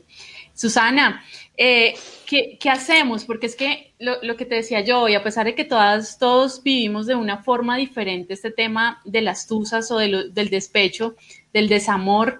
[0.54, 1.24] Susana,
[1.56, 3.26] eh, ¿qué, hacemos?
[3.26, 6.62] Porque es que lo, que te decía yo, y a pesar de que todas, todos
[6.64, 11.16] vivimos de una forma diferente este tema de las tusas o del despecho,
[11.54, 12.40] del desamor,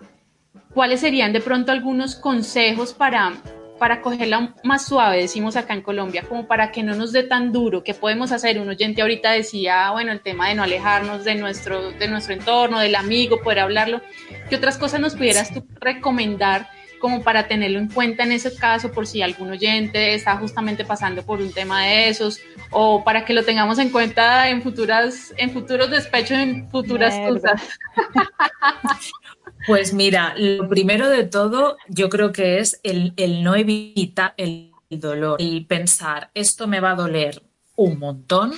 [0.74, 3.34] ¿cuáles serían de pronto algunos consejos para,
[3.78, 7.52] para cogerla más suave, decimos acá en Colombia, como para que no nos dé tan
[7.52, 7.84] duro?
[7.84, 8.60] ¿Qué podemos hacer?
[8.60, 12.80] Un oyente ahorita decía, bueno, el tema de no alejarnos de nuestro, de nuestro entorno,
[12.80, 14.02] del amigo, poder hablarlo.
[14.50, 16.68] ¿Qué otras cosas nos pudieras tú recomendar?
[17.00, 21.24] como para tenerlo en cuenta en ese caso por si algún oyente está justamente pasando
[21.24, 22.40] por un tema de esos
[22.72, 27.62] o para que lo tengamos en cuenta en futuras en futuros despechos en futuras cosas.
[29.68, 35.42] Pues mira, lo primero de todo yo creo que es el, no evitar el dolor,
[35.42, 37.44] y pensar esto me va a doler
[37.76, 38.54] un montón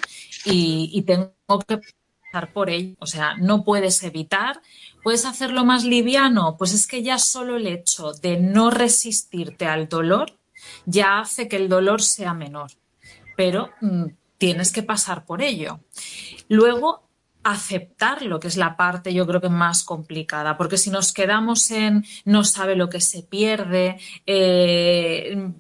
[0.45, 1.34] y, y tengo
[1.67, 1.80] que
[2.32, 2.95] pasar por ello.
[3.00, 4.62] O sea, no puedes evitar
[5.04, 6.58] ¿Puedes hacerlo más liviano?
[6.58, 10.38] Pues es que ya solo el hecho de no resistirte al dolor
[10.86, 12.72] ya hace que el dolor sea menor,
[13.38, 14.06] pero mm,
[14.38, 15.80] tienes que pasar por ello.
[16.50, 17.09] Luego,
[17.43, 22.06] aceptarlo, que es la parte yo creo que más complicada, porque si nos quedamos en
[22.25, 25.52] no sabe lo que se pierde, eh,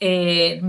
[0.00, 0.60] eh,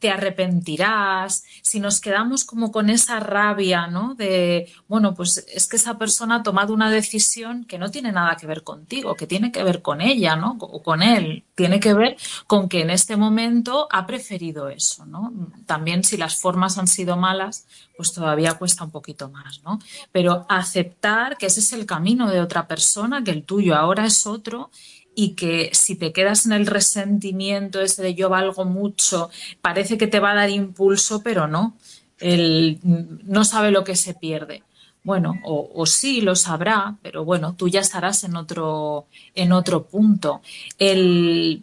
[0.00, 4.14] te, arrepentirás, si nos quedamos como con esa rabia, ¿no?
[4.14, 8.36] De, bueno, pues es que esa persona ha tomado una decisión que no tiene nada
[8.36, 10.56] que ver contigo, que tiene que ver con ella, ¿no?
[10.60, 15.32] O con él, tiene que ver con que en este momento ha preferido eso, ¿no?
[15.66, 19.78] También si las formas han sido malas, pues todavía cuesta un poquito más, ¿no?
[20.12, 24.26] Pero aceptar que ese es el camino de otra persona, que el tuyo ahora es
[24.26, 24.70] otro
[25.14, 30.06] y que si te quedas en el resentimiento ese de yo valgo mucho, parece que
[30.06, 31.76] te va a dar impulso, pero no.
[32.18, 34.62] Él no sabe lo que se pierde.
[35.02, 39.84] Bueno, o, o, sí lo sabrá, pero bueno, tú ya estarás en otro, en otro
[39.84, 40.40] punto.
[40.78, 41.62] El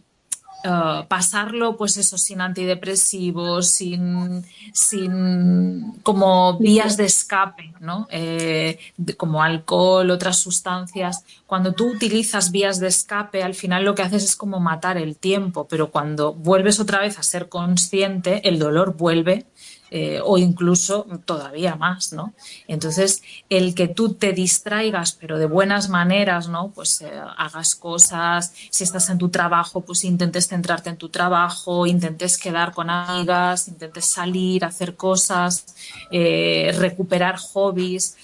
[0.63, 8.08] eh, pasarlo, pues eso, sin antidepresivos, sin, sin como vías de escape, ¿no?
[8.12, 8.80] Eh,
[9.17, 11.24] como alcohol, otras sustancias.
[11.47, 15.17] Cuando tú utilizas vías de escape, al final lo que haces es como matar el
[15.17, 19.45] tiempo, pero cuando vuelves otra vez a ser consciente, el dolor vuelve
[19.93, 22.34] eh, o incluso todavía más, ¿no?
[22.69, 26.71] Entonces, el que tú te distraigas, pero de buenas maneras, ¿no?
[26.73, 31.86] Pues eh, hagas cosas, si estás en tu trabajo, pues intentes centrarte en tu trabajo,
[31.86, 35.65] intentes quedar con amigas, intentes salir, hacer cosas,
[36.10, 38.15] eh, recuperar hobbies,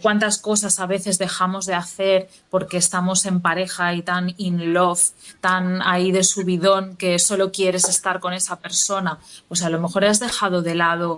[0.00, 5.10] cuántas cosas a veces dejamos de hacer porque estamos en pareja y tan in love,
[5.40, 10.04] tan ahí de subidón que solo quieres estar con esa persona, pues a lo mejor
[10.04, 11.15] has dejado de lado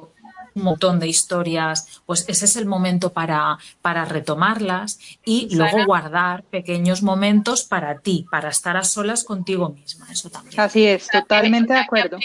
[0.59, 6.43] un montón de historias, pues ese es el momento para, para retomarlas y luego guardar
[6.45, 10.07] pequeños momentos para ti, para estar a solas contigo misma.
[10.11, 10.61] Eso también.
[10.61, 12.19] Así es, totalmente de acuerdo.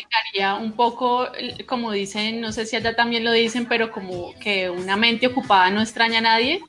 [0.59, 1.27] Un poco,
[1.67, 5.69] como dicen, no sé si allá también lo dicen, pero como que una mente ocupada
[5.69, 6.61] no extraña a nadie.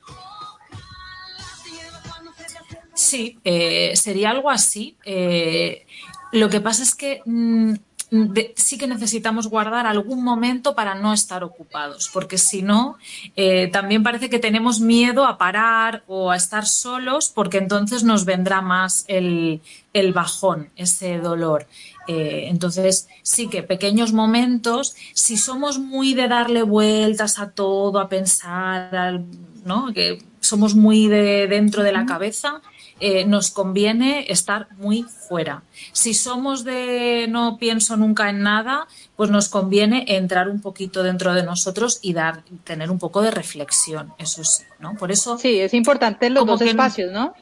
[2.93, 4.95] Sí, eh, sería algo así.
[5.03, 5.85] Eh,
[6.31, 7.21] lo que pasa es que
[8.55, 12.97] sí que necesitamos guardar algún momento para no estar ocupados, porque si no,
[13.35, 18.25] eh, también parece que tenemos miedo a parar o a estar solos, porque entonces nos
[18.25, 19.61] vendrá más el,
[20.13, 21.67] bajón, ese dolor.
[22.07, 28.09] Eh, entonces, sí que pequeños momentos, si somos muy de darle vueltas a todo, a
[28.09, 29.21] pensar,
[29.63, 29.93] ¿no?
[29.93, 32.61] que somos muy de dentro de la cabeza,
[32.99, 35.63] eh, nos conviene estar muy fuera.
[35.91, 41.33] Si somos de no pienso nunca en nada, pues nos conviene entrar un poquito dentro
[41.33, 44.95] de nosotros y dar, tener un poco de reflexión, eso sí, ¿no?
[44.95, 45.37] Por eso.
[45.37, 47.33] Sí, es importante los dos espacios, ¿no?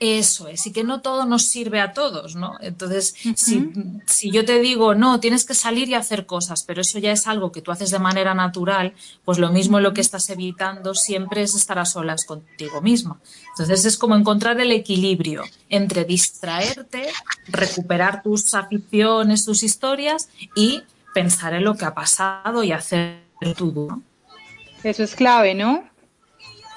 [0.00, 2.54] Eso es, y que no todo nos sirve a todos, ¿no?
[2.60, 3.72] Entonces, si,
[4.06, 7.28] si, yo te digo, no, tienes que salir y hacer cosas, pero eso ya es
[7.28, 11.42] algo que tú haces de manera natural, pues lo mismo lo que estás evitando siempre
[11.42, 13.20] es estar a solas contigo misma.
[13.50, 17.06] Entonces, es como encontrar el equilibrio entre distraerte,
[17.46, 20.82] recuperar tus aficiones, tus historias y
[21.14, 23.22] pensar en lo que ha pasado y hacer
[23.56, 23.86] todo.
[23.86, 24.02] ¿no?
[24.82, 25.93] Eso es clave, ¿no?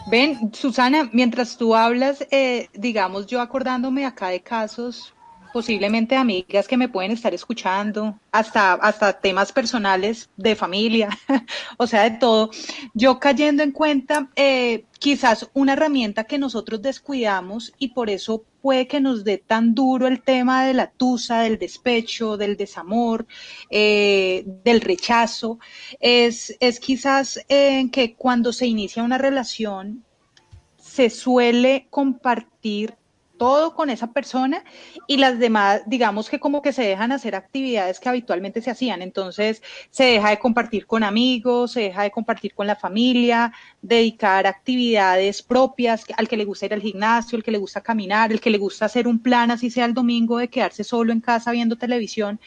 [0.09, 5.13] Ven, Susana, mientras tú hablas, eh, digamos, yo acordándome acá de casos,
[5.51, 11.09] posiblemente amigas que me pueden estar escuchando, hasta, hasta temas personales de familia,
[11.77, 12.51] o sea, de todo.
[12.93, 18.87] Yo cayendo en cuenta, eh, quizás una herramienta que nosotros descuidamos y por eso puede
[18.87, 23.27] que nos dé tan duro el tema de la tusa, del despecho, del desamor,
[23.69, 25.59] eh, del rechazo,
[25.99, 30.03] es, es quizás en que cuando se inicia una relación
[30.77, 32.95] se suele compartir
[33.37, 34.63] todo con esa persona
[35.07, 39.01] y las demás, digamos que como que se dejan hacer actividades que habitualmente se hacían.
[39.01, 44.47] Entonces se deja de compartir con amigos, se deja de compartir con la familia, dedicar
[44.47, 48.41] actividades propias al que le gusta ir al gimnasio, el que le gusta caminar, el
[48.41, 51.51] que le gusta hacer un plan, así sea el domingo, de quedarse solo en casa
[51.51, 52.39] viendo televisión,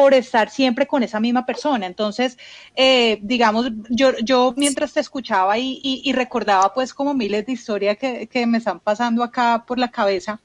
[0.00, 1.84] por estar siempre con esa misma persona.
[1.84, 2.38] Entonces,
[2.74, 7.98] eh, digamos, yo, yo mientras te escuchaba y, y, recordaba pues como miles de historias
[7.98, 10.40] que, que, me están pasando acá por la cabeza,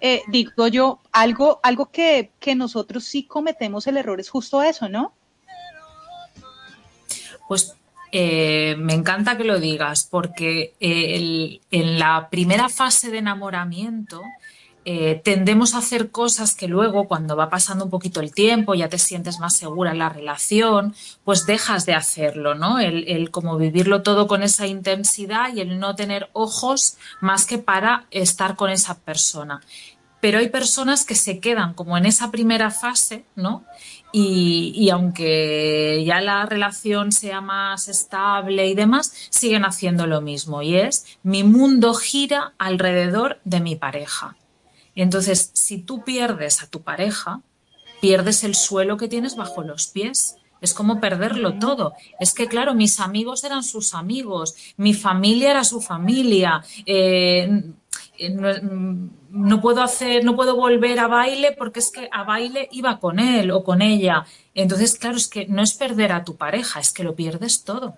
[0.00, 4.88] eh, digo yo, algo, algo que, que nosotros sí cometemos el error es justo eso,
[4.88, 5.12] ¿no?
[7.46, 7.76] Pues
[8.10, 14.20] eh, me encanta que lo digas, porque el, en la primera fase de enamoramiento
[14.88, 18.88] eh, tendemos a hacer cosas que luego, cuando va pasando un poquito el tiempo, ya
[18.88, 20.94] te sientes más segura en la relación,
[21.24, 22.78] pues dejas de hacerlo, ¿no?
[22.78, 27.58] El, el, como vivirlo todo con esa intensidad y el no tener ojos más que
[27.58, 29.60] para estar con esa persona.
[30.20, 33.64] Pero hay personas que se quedan como en esa primera fase, ¿no?
[34.12, 40.62] Y, y, aunque ya la relación sea más estable y demás, siguen haciendo lo mismo.
[40.62, 44.36] Y es, mi mundo gira alrededor de mi pareja.
[44.96, 47.42] Entonces, si tú pierdes a tu pareja,
[48.00, 50.36] pierdes el suelo que tienes bajo los pies.
[50.60, 51.92] Es como perderlo todo.
[52.18, 56.64] Es que, claro, mis amigos eran sus amigos, mi familia era su familia.
[56.86, 57.62] Eh,
[58.30, 58.48] no,
[59.30, 63.18] no, puedo hacer, no puedo volver a baile porque es que a baile iba con
[63.18, 64.24] él o con ella.
[64.54, 67.94] Entonces, claro, es que no es perder a tu pareja, es que lo pierdes todo.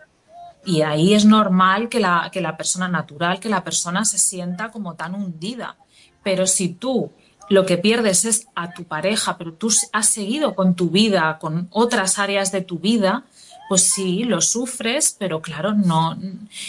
[0.65, 4.71] Y ahí es normal que la, que la persona natural, que la persona se sienta
[4.71, 5.77] como tan hundida.
[6.23, 7.11] Pero si tú
[7.49, 11.69] lo que pierdes es a tu pareja, pero tú has seguido con tu vida, con
[11.71, 13.25] otras áreas de tu vida,
[13.69, 16.17] pues sí, lo sufres, pero claro, no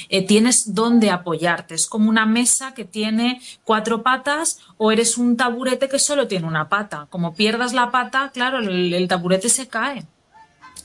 [0.10, 1.74] eh, tienes dónde apoyarte.
[1.74, 6.46] Es como una mesa que tiene cuatro patas o eres un taburete que solo tiene
[6.46, 7.08] una pata.
[7.10, 10.06] Como pierdas la pata, claro, el, taburete se cae.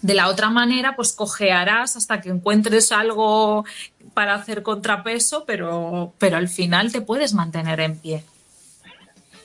[0.03, 3.65] De la otra manera, pues cojearás hasta que encuentres algo
[4.13, 8.25] para hacer contrapeso, pero, pero al final te puedes mantener en pie.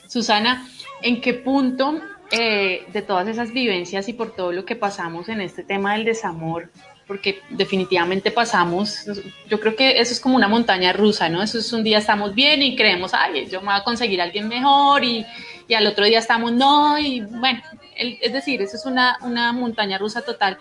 [0.09, 0.67] Susana,
[1.01, 5.41] ¿en qué punto eh, de todas esas vivencias y por todo lo que pasamos en
[5.41, 6.71] este tema del desamor,
[7.07, 9.05] porque definitivamente pasamos,
[9.47, 11.41] yo creo que eso es como una montaña rusa, ¿no?
[11.41, 14.25] Eso es un día estamos bien y creemos, ay, yo me voy a conseguir a
[14.25, 15.25] alguien mejor y,
[15.67, 17.61] y al otro día estamos no, y bueno,
[17.95, 20.59] es decir, eso es una, una montaña rusa total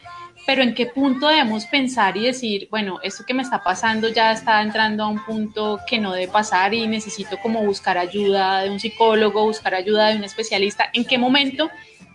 [0.49, 4.33] pero en qué punto debemos pensar y decir, bueno, esto que me está pasando ya
[4.33, 8.71] está entrando a un punto que no debe pasar y necesito como buscar ayuda de
[8.71, 10.89] un psicólogo, buscar ayuda de un especialista.
[10.95, 11.69] ¿En qué momento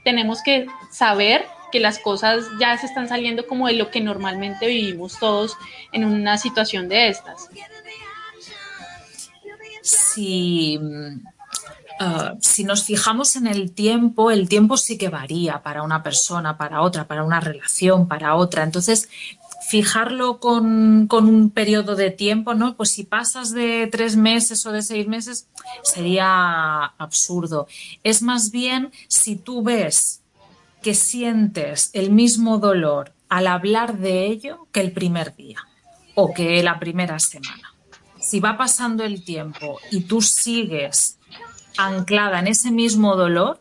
[0.04, 4.66] tenemos que saber que las cosas ya se están saliendo como de lo que normalmente
[4.66, 5.56] vivimos todos
[5.92, 7.50] en una situación de estas?
[9.84, 10.80] Sí,
[12.04, 16.58] Uh, si nos fijamos en el tiempo, el tiempo sí que varía para una persona,
[16.58, 18.64] para otra, para una relación, para otra.
[18.64, 19.10] Entonces,
[19.68, 22.76] fijarlo con, con, un periodo de tiempo, ¿no?
[22.76, 25.48] Pues si pasas de tres meses o de seis meses,
[25.84, 27.68] sería absurdo.
[28.04, 30.22] Es más bien si tú ves
[30.82, 35.60] que sientes el mismo dolor al hablar de ello que el primer día
[36.16, 37.74] o que la primera semana.
[38.20, 41.18] Si va pasando el tiempo y tú sigues
[41.78, 43.60] anclada en ese mismo dolor,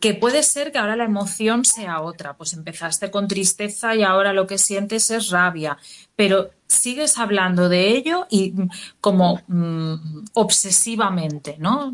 [0.00, 4.34] que puede ser que ahora la emoción sea otra, pues empezaste con tristeza y ahora
[4.34, 5.78] lo que sientes es rabia,
[6.14, 8.52] pero sigues hablando de ello y
[9.00, 11.90] como mm, obsesivamente, ¿no?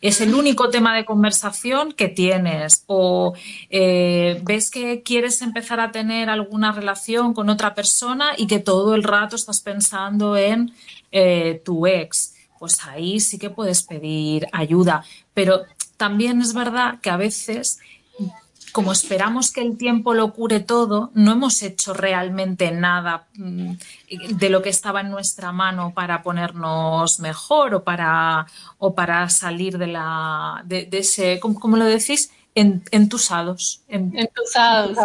[0.00, 2.84] Es el único tema de conversación que tienes.
[2.86, 3.34] O
[3.70, 8.94] eh, ves que quieres empezar a tener alguna relación con otra persona y que todo
[8.94, 10.72] el rato estás pensando en
[11.10, 15.04] eh, tu ex pues ahí sí que puedes pedir ayuda.
[15.34, 15.62] Pero
[15.96, 17.78] también es verdad que a veces,
[18.72, 23.72] como esperamos que el tiempo lo cure todo, no hemos hecho realmente nada mm,
[24.30, 28.46] de lo que estaba en nuestra mano para ponernos mejor o para,
[28.78, 32.32] o para salir de, la, de, ese, ¿cómo, lo decís?
[32.54, 33.82] entusados.
[33.86, 34.98] entusados.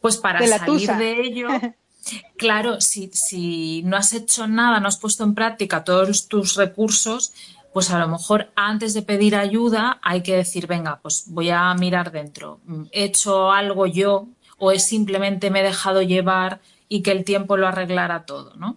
[0.00, 1.48] Pues para salir de ello
[2.36, 7.32] Claro, si, no has hecho nada, no has puesto en práctica todos tus recursos,
[7.72, 11.72] pues a lo mejor antes de pedir ayuda hay que decir, venga, pues voy a
[11.74, 12.60] mirar dentro.
[12.92, 14.28] ¿He hecho algo yo
[14.58, 18.76] o es simplemente me he dejado llevar y que el tiempo lo arreglara todo, ¿no?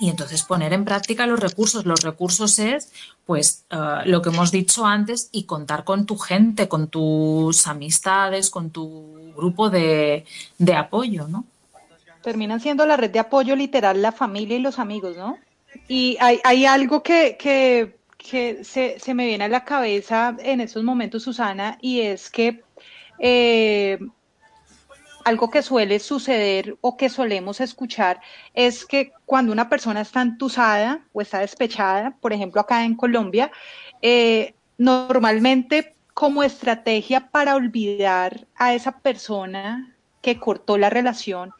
[0.00, 1.84] Y entonces poner en práctica los recursos.
[1.84, 2.90] Los recursos es,
[3.26, 3.76] pues, eh,
[4.06, 9.34] lo que hemos dicho antes y contar con tu gente, con tus amistades, con tu
[9.36, 10.24] grupo de,
[10.58, 11.44] de apoyo, ¿no?
[12.22, 15.38] Terminan siendo la red de apoyo literal la familia y los amigos, ¿no?
[15.88, 21.78] Y hay, algo que, que, se, me viene a la cabeza en estos momentos, Susana,
[21.80, 22.62] y es que
[23.18, 23.98] eh,
[25.24, 28.20] algo que suele suceder o que solemos escuchar
[28.54, 33.50] es que cuando una persona está entusada o está despechada, por ejemplo acá en Colombia,
[34.02, 41.52] eh, normalmente como estrategia para olvidar a esa persona que cortó la relación,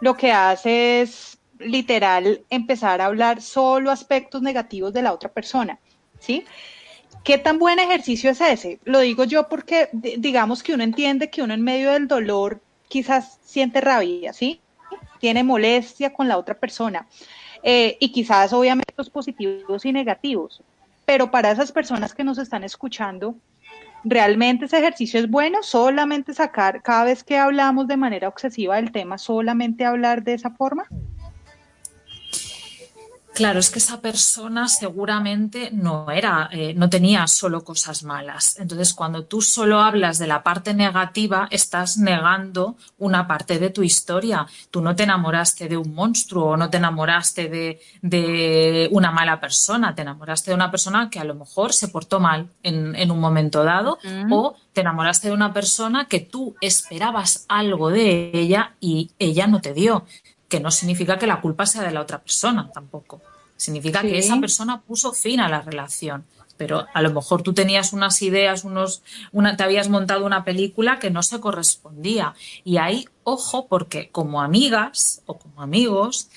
[0.00, 5.78] lo que hace es literal empezar a hablar solo aspectos negativos de la otra persona,
[6.18, 6.44] ¿sí?
[7.24, 8.80] ¿Qué tan buen ejercicio es ese?
[8.84, 13.38] Lo digo yo porque digamos que uno entiende que uno en medio del dolor quizás
[13.44, 14.60] siente rabia, ¿sí?
[15.18, 17.06] Tiene molestia con la otra persona.
[17.62, 20.62] Eh, y quizás obviamente los positivos y negativos.
[21.04, 23.34] Pero para esas personas que nos están escuchando,
[24.04, 25.62] ¿realmente ese ejercicio es bueno?
[25.62, 30.50] ¿Solamente sacar cada vez que hablamos de manera obsesiva del tema, solamente hablar de esa
[30.50, 30.86] forma?
[33.34, 38.58] Claro, es que esa persona seguramente no era, eh, no tenía solo cosas malas.
[38.58, 43.82] Entonces, cuando tú solo hablas de la parte negativa, estás negando una parte de tu
[43.82, 44.46] historia.
[44.70, 49.40] Tú no te enamoraste de un monstruo o no te enamoraste de, de una mala
[49.40, 53.10] persona, te enamoraste de una persona que a lo mejor se portó mal en, en
[53.10, 53.98] un momento dado
[54.30, 59.60] o te enamoraste de una persona que tú esperabas algo de ella y ella no
[59.60, 60.04] te dio
[60.50, 63.22] que no significa que la culpa sea de la otra persona tampoco.
[63.56, 64.08] Significa sí.
[64.08, 66.24] que esa persona puso fin a la relación.
[66.56, 70.98] Pero a lo mejor tú tenías unas ideas, unos, una, te habías montado una película
[70.98, 72.34] que no se correspondía.
[72.64, 76.28] Y ahí, ojo, porque como amigas o como amigos,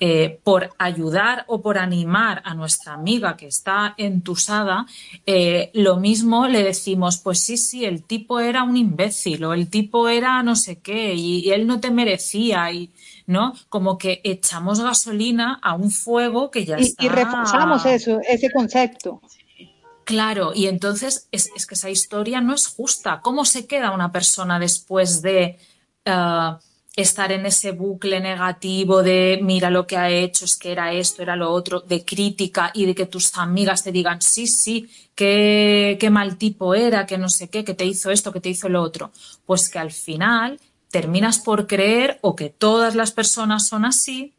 [0.00, 4.86] eh, por ayudar o por animar a nuestra amiga que está entusada,
[5.26, 9.68] eh, lo mismo le decimos, pues sí, sí, el tipo era un imbécil o el
[9.68, 12.92] tipo era no sé qué y, y él no te merecía y
[13.28, 13.52] ¿no?
[13.68, 17.04] Como que echamos gasolina a un fuego que ya y, está.
[17.04, 19.20] Y reforzamos eso, ese concepto.
[20.04, 23.20] Claro, y entonces es, es, que esa historia no es justa.
[23.22, 25.58] ¿Cómo se queda una persona después de
[26.06, 26.56] uh,
[26.96, 31.20] estar en ese bucle negativo de mira lo que ha hecho, es que era esto,
[31.20, 35.98] era lo otro, de crítica y de que tus amigas te digan sí, sí, qué,
[36.00, 38.70] qué mal tipo era, que no sé qué, que te hizo esto, que te hizo
[38.70, 39.12] lo otro?
[39.44, 40.58] Pues que al final
[40.90, 44.34] terminas por creer o que todas las personas son así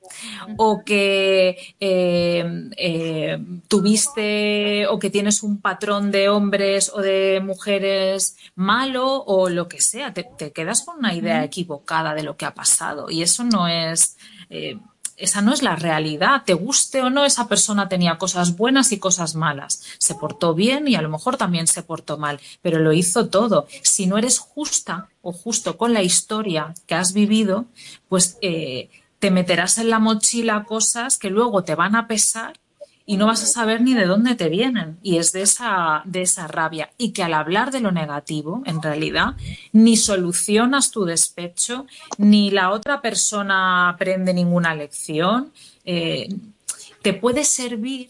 [0.58, 8.38] o que eh, eh, tuviste o que tienes un patrón de hombres o de mujeres
[8.56, 10.14] malo o lo que sea.
[10.14, 13.68] Te, te quedas con una idea equivocada de lo que ha pasado y eso no
[13.68, 14.18] es...
[14.50, 14.78] Eh,
[15.20, 16.44] esa no es la realidad.
[16.46, 19.84] Te guste o no, esa persona tenía cosas buenas y cosas malas.
[19.98, 23.68] Se portó bien y a lo mejor también se portó mal, pero lo hizo todo.
[23.84, 27.66] Si no eres justa o justo con la historia que has vivido,
[28.08, 28.90] pues eh,
[29.20, 32.60] te meterás en la mochila cosas que luego te van a pesar
[33.10, 35.00] y no vas a saber ni de dónde te vienen.
[35.02, 36.92] Y es de esa, de esa rabia.
[36.96, 39.36] Y que al hablar de lo negativo, en realidad,
[39.72, 41.88] ni solucionas tu despecho,
[42.20, 45.52] ni la otra persona aprende ninguna lección.
[45.86, 46.30] Eh,
[47.02, 48.10] te puede servir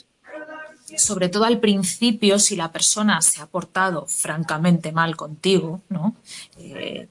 [0.98, 6.18] sobre todo al principio, si la persona se ha portado francamente mal contigo, ¿no?
[6.58, 7.08] Eh,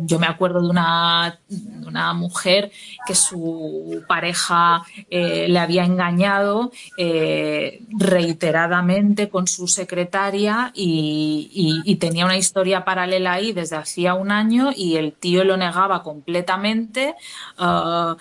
[0.00, 1.40] yo me acuerdo de una,
[1.86, 2.70] una, mujer
[3.06, 12.36] que su pareja eh, le había engañado eh, reiteradamente con su secretaria y, tenía una
[12.36, 17.14] historia paralela ahí desde hacía un año y el tío lo negaba completamente.
[17.58, 18.16] Uh,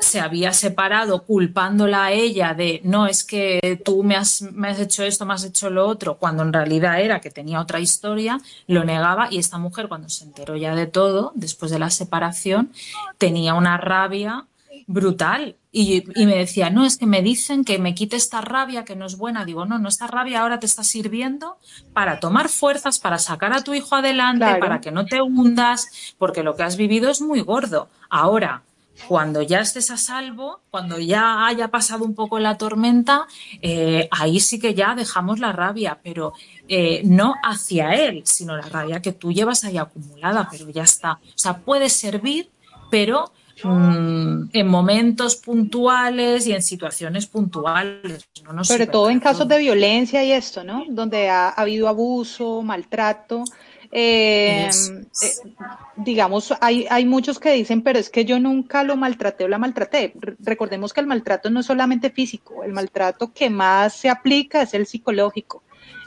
[0.00, 4.80] se había separado culpándola a ella de no es que tú me has, me has,
[4.80, 8.40] hecho esto, me has hecho lo otro, cuando en realidad era que tenía otra historia,
[8.66, 12.72] lo negaba y esta mujer cuando se enteró ya de todo, después de la separación,
[13.18, 14.46] tenía una rabia
[14.86, 18.86] brutal y, y, me decía, no, es que me dicen que me quite esta rabia
[18.86, 19.44] que no es buena.
[19.44, 21.58] Digo, no, no, esta rabia ahora te está sirviendo
[21.92, 24.60] para tomar fuerzas, para sacar a tu hijo adelante, claro.
[24.60, 27.88] para que no te hundas, porque lo que has vivido es muy gordo.
[28.08, 28.62] Ahora,
[29.06, 33.26] cuando ya estés a salvo, cuando ya haya pasado un poco la tormenta,
[33.62, 36.32] eh, ahí sí que ya dejamos la rabia, pero
[36.68, 41.12] eh, no hacia él, sino la rabia que tú llevas ahí acumulada, pero ya está.
[41.12, 42.50] O sea, puede servir,
[42.90, 43.32] pero
[43.62, 48.28] mm, en momentos puntuales y en situaciones puntuales.
[48.62, 50.84] Sobre todo en casos de violencia y esto, ¿no?
[50.88, 53.44] Donde ha, habido abuso, maltrato.
[53.90, 55.50] Eh, eh,
[55.96, 59.58] digamos, hay, hay muchos que dicen, pero es que yo nunca lo maltraté o la
[59.58, 60.12] maltraté.
[60.40, 64.74] Recordemos que el maltrato no es solamente físico, el maltrato que más se aplica es
[64.74, 65.62] el psicológico.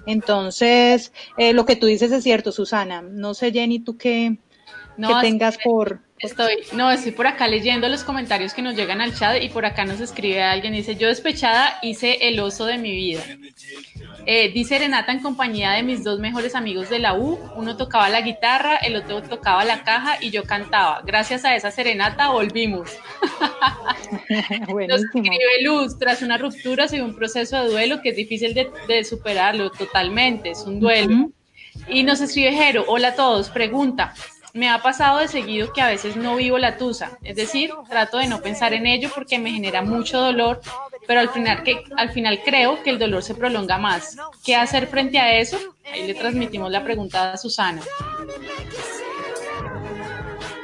[0.05, 3.01] Entonces, eh, lo que tú dices es cierto, Susana.
[3.01, 4.37] No sé, Jenny, tú qué,
[5.21, 9.41] tengas por, Estoy, no, estoy por acá leyendo los comentarios que nos llegan al chat
[9.41, 13.23] y por acá nos escribe alguien, dice, yo despechada hice el oso de mi vida.
[14.27, 18.07] Eh, dice Renata en compañía de mis dos mejores amigos de la U, uno tocaba
[18.09, 21.01] la guitarra, el otro tocaba la caja y yo cantaba.
[21.03, 22.89] Gracias a esa serenata volvimos.
[24.87, 29.03] Nos escribe Luz, tras una ruptura soy un proceso de duelo que es difícil de,
[29.03, 31.31] superarlo totalmente, es un duelo.
[31.87, 34.13] Y nos escribe Jero, hola a todos, pregunta,
[34.53, 38.17] me ha pasado de seguido que a veces no vivo la tusa, es decir, trato
[38.17, 40.61] de no pensar en ello porque me genera mucho dolor,
[41.07, 44.17] pero al final, que, al final creo que el dolor se prolonga más.
[44.43, 45.57] ¿Qué hacer frente a eso?
[45.91, 47.81] Ahí le transmitimos la pregunta a Susana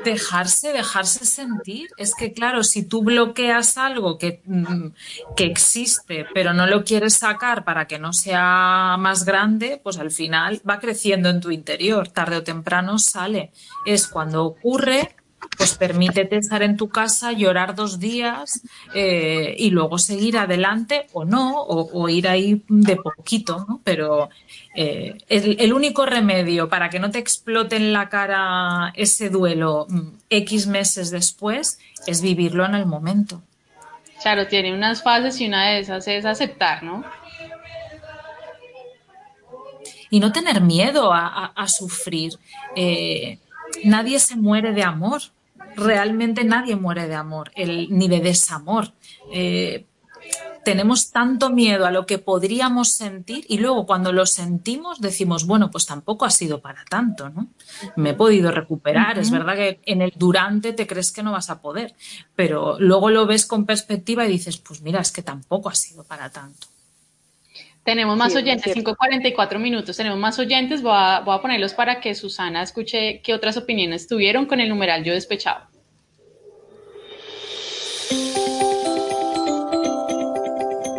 [0.07, 1.89] dejarse, dejarse sentir.
[1.97, 4.87] Es que, claro, si tú bloqueas algo que, mm,
[5.35, 10.11] que, existe, pero no lo quieres sacar para que no sea más grande, pues al
[10.11, 12.07] final va creciendo en tu interior.
[12.07, 13.51] Tarde o temprano sale.
[13.85, 15.15] Es cuando ocurre
[15.57, 18.61] pues permítete estar en tu casa, llorar dos días
[18.93, 23.81] eh, y luego seguir adelante o no, o, ir ahí de poquito, ¿no?
[23.83, 24.29] Pero
[24.75, 30.09] eh, el, único remedio para que no te explote en la cara ese duelo mm,
[30.29, 33.41] X meses después es vivirlo en el momento.
[34.21, 37.03] Claro, tiene unas fases y una de esas es aceptar, ¿no?
[40.09, 42.39] Y no tener miedo a, sufrir.
[42.75, 43.39] Eh,
[43.83, 45.21] nadie se muere de amor
[45.77, 48.91] realmente nadie muere de amor, ni de desamor.
[49.31, 49.85] Eh,
[50.65, 55.71] tenemos tanto miedo a lo que podríamos sentir y luego cuando lo sentimos decimos, bueno,
[55.71, 57.47] pues tampoco ha sido para tanto, ¿no?
[57.95, 61.49] Me he podido recuperar, es verdad que en el durante te crees que no vas
[61.49, 61.95] a poder,
[62.35, 66.03] pero luego lo ves con perspectiva y dices, pues mira, es que tampoco ha sido
[66.03, 66.67] para tanto.
[67.87, 72.15] Tenemos más oyentes, 5.44 minutos, tenemos más oyentes, voy a, voy a, ponerlos para que
[72.15, 75.67] Susana escuche qué otras opiniones tuvieron con el numeral yo despechado.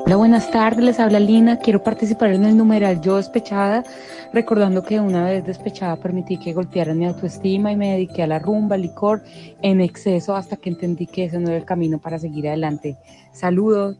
[0.06, 3.84] Hola, buenas tardes, les habla Lina, quiero participar en el numeral yo despechada,
[4.32, 8.38] recordando que una vez despechada permití que golpearan mi autoestima y me dediqué a la
[8.38, 9.22] rumba, al licor,
[9.60, 12.96] en exceso hasta que entendí que ese no era el camino para seguir adelante.
[13.34, 13.98] Saludos.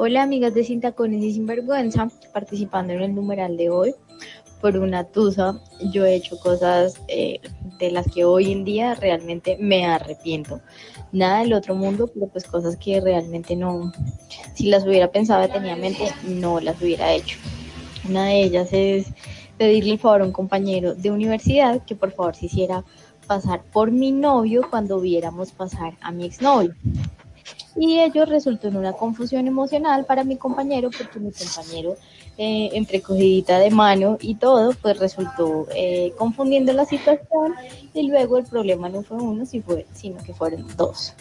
[0.00, 3.96] Hola amigas de Sin Tacones y Sinvergüenza, participando en el numeral de hoy.
[4.60, 5.60] Por una tusa,
[5.92, 7.40] yo he hecho cosas eh,
[7.80, 10.60] de las que hoy en día realmente me arrepiento.
[11.10, 13.92] Nada del otro mundo, pero pues cosas que realmente no,
[14.54, 17.36] si las hubiera pensado detenidamente, no las hubiera hecho.
[18.08, 19.08] Una de ellas es
[19.56, 22.84] pedirle el favor a un compañero de universidad que por favor se hiciera
[23.26, 26.72] pasar por mi novio cuando viéramos pasar a mi exnovio
[27.78, 31.96] y ello resultó en una confusión emocional para mi compañero porque mi compañero
[32.36, 37.54] eh, entre cogidita de mano y todo pues resultó eh, confundiendo la situación
[37.94, 41.14] y luego el problema no fue uno sino que fueron dos.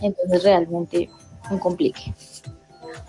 [0.00, 1.08] Entonces realmente
[1.50, 2.12] un complique.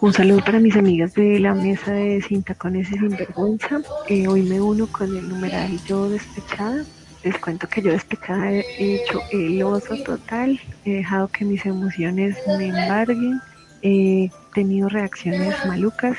[0.01, 3.81] Un saludo para mis amigas de la mesa de Sin Tacones y Sinvergüenza.
[4.07, 6.83] Eh, hoy me uno con el numeral Yo Despechada
[7.25, 12.37] les cuento que yo despechada he hecho el oso total, he dejado que mis emociones
[12.47, 13.41] me embarguen,
[13.81, 16.17] he tenido reacciones malucas,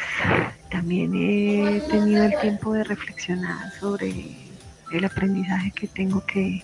[0.69, 4.37] también he tenido el tiempo de reflexionar sobre
[4.93, 6.63] el aprendizaje que tengo que,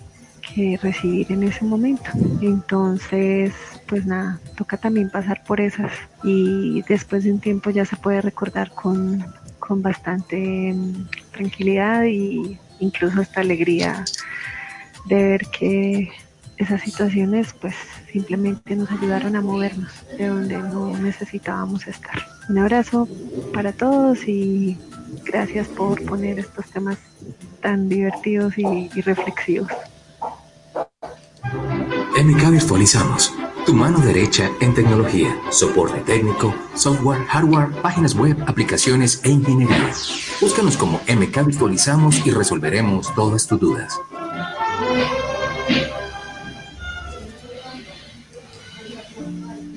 [0.81, 2.11] recibir en ese momento.
[2.41, 3.53] Entonces,
[3.87, 5.91] pues nada, toca también pasar por esas
[6.23, 9.25] y después de un tiempo ya se puede recordar con,
[9.57, 10.75] con bastante
[11.31, 14.05] tranquilidad y incluso hasta alegría
[15.05, 16.11] de ver que
[16.57, 17.75] esas situaciones pues
[18.11, 22.25] simplemente nos ayudaron a movernos de donde no necesitábamos estar.
[22.49, 23.07] Un abrazo
[23.53, 24.77] para todos y
[25.25, 26.97] gracias por poner estos temas
[27.61, 29.71] tan divertidos y, reflexivos.
[32.23, 33.33] MK Virtualizamos,
[33.65, 39.93] tu mano derecha en tecnología, soporte técnico, software, hardware, páginas web, aplicaciones e ingeniería.
[40.41, 43.99] Búscanos como MK Virtualizamos y resolveremos todas tus dudas.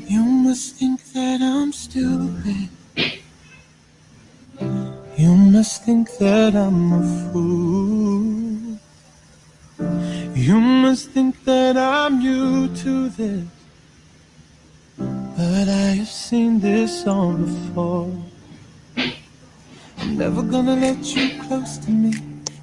[0.08, 2.70] You must think that I'm stupid.
[5.16, 8.78] You must think that I'm a fool.
[10.34, 13.55] You must think that I'm new to this.
[15.36, 18.10] But I have seen this song before.
[19.98, 22.14] I'm never gonna let you close to me,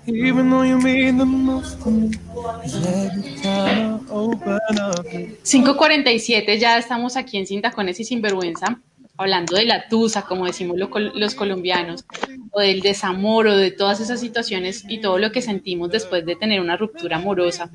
[0.07, 2.17] even though you mean the most to me.
[5.43, 8.81] 5.47, ya estamos aquí en Sin Tacones y Sinvergüenza,
[9.17, 12.05] hablando de la tusa, como decimos los colombianos,
[12.51, 16.35] o del desamor, o de todas esas situaciones y todo lo que sentimos después de
[16.35, 17.69] tener una ruptura amorosa.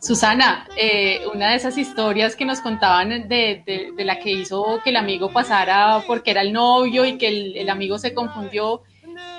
[0.00, 4.96] Susana, eh, una de esas historias que nos contaban de, la que hizo que el
[4.96, 7.28] amigo pasara porque era el novio y que
[7.60, 8.82] el, amigo se confundió,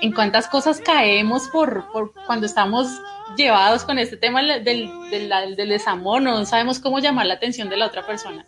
[0.00, 2.88] en cuántas cosas caemos por, por cuando estamos
[3.36, 7.86] llevados con este tema del, del, desamor, no sabemos cómo llamar la atención de la
[7.86, 8.44] otra persona.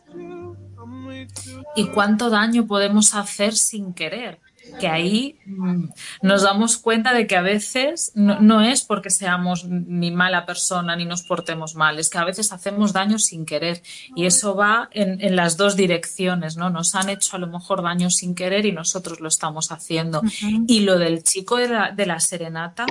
[1.77, 4.41] Y cuánto daño podemos hacer sin querer
[4.79, 5.85] que ahí mm,
[6.23, 11.05] nos damos cuenta de que a veces no, es porque seamos ni mala persona ni
[11.05, 13.83] nos portemos mal, es que a veces hacemos daño sin querer
[14.15, 16.71] y eso va en, las dos direcciones, ¿no?
[16.71, 20.23] Nos han hecho a lo mejor daño sin querer y nosotros lo estamos haciendo.
[20.67, 22.87] Y lo del chico de la, de la serenata,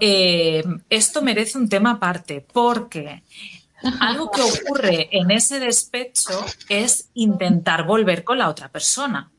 [0.00, 3.22] eh, esto merece un tema aparte, porque
[4.00, 9.30] algo que ocurre en ese despecho es intentar volver con la otra persona.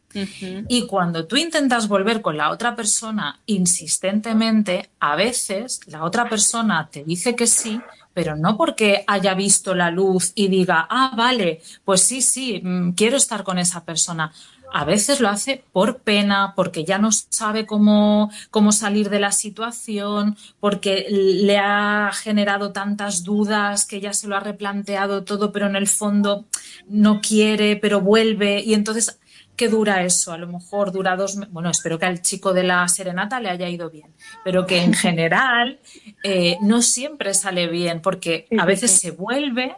[0.68, 6.88] Y cuando tú intentas volver con la otra persona insistentemente, a veces la otra persona
[6.92, 7.82] te dice que sí,
[8.14, 12.92] pero no porque haya visto la luz y diga, ah, vale, pues sí, sí, mm,
[12.92, 14.32] quiero estar con esa persona
[14.74, 19.32] a veces lo hace por pena, porque ya no sabe cómo, cómo salir de la
[19.32, 25.68] situación, porque le ha generado tantas dudas que ya se lo ha replanteado todo, pero
[25.68, 26.46] en el fondo
[26.88, 28.62] no quiere, pero vuelve.
[28.62, 29.20] Y entonces,
[29.56, 30.32] ¿qué dura eso?
[30.32, 31.54] A lo mejor dura dos meses.
[31.54, 34.12] Bueno, espero que al chico de la serenata le haya ido bien,
[34.44, 35.80] pero que en general
[36.24, 39.76] eh, no siempre sale bien, porque a veces se vuelve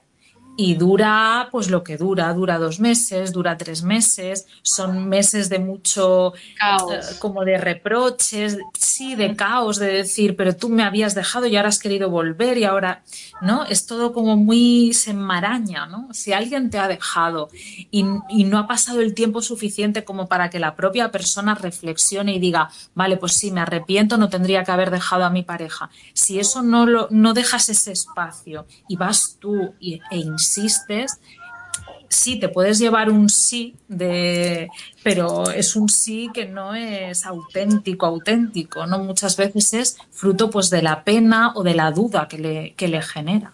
[0.57, 5.59] y dura pues lo que dura, dura dos meses, dura tres meses, son meses de
[5.59, 6.91] mucho caos.
[6.91, 11.55] Eh, como de reproches, sí, de caos, de decir, pero tú me habías dejado y
[11.55, 13.03] ahora has querido volver y ahora,
[13.41, 13.65] ¿no?
[13.65, 16.07] Es todo como muy, se enmaraña, ¿no?
[16.13, 17.49] Si alguien te ha dejado
[17.91, 22.33] y, y no ha pasado el tiempo suficiente como para que la propia persona reflexione
[22.33, 25.89] y diga, vale, pues sí, me arrepiento, no tendría que haber dejado a mi pareja.
[26.13, 31.19] Si eso no, lo, no dejas ese espacio y vas tú e, e insistes,
[32.09, 34.69] sí, te puedes llevar un sí, de,
[35.03, 38.99] pero es un sí que no es auténtico, auténtico, ¿no?
[38.99, 42.87] Muchas veces es fruto pues de la pena o de la duda que le, que
[42.87, 43.53] le genera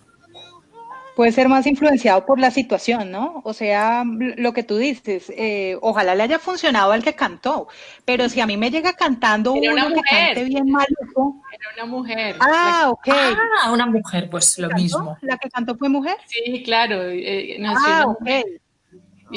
[1.16, 3.42] puede ser más influenciado por la situación, ¿no?
[3.44, 7.68] O sea, lo que tú dices, eh, ojalá le haya funcionado al que cantó,
[8.06, 11.42] pero si a mí me llega cantando uno una que cante bien maluco.
[11.52, 12.36] Era una mujer.
[12.40, 13.08] Ah, ok.
[13.10, 15.18] Ah, una mujer, pues lo mismo.
[15.22, 16.18] ¿La que cantó fue mujer?
[16.26, 17.10] Sí, claro.
[17.10, 18.30] Eh, ah, ok.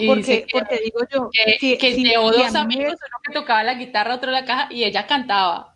[0.06, 4.30] porque, porque digo yo, que, que llevó dos amigos, uno que tocaba la guitarra, otro
[4.30, 5.74] la caja, y ella cantaba.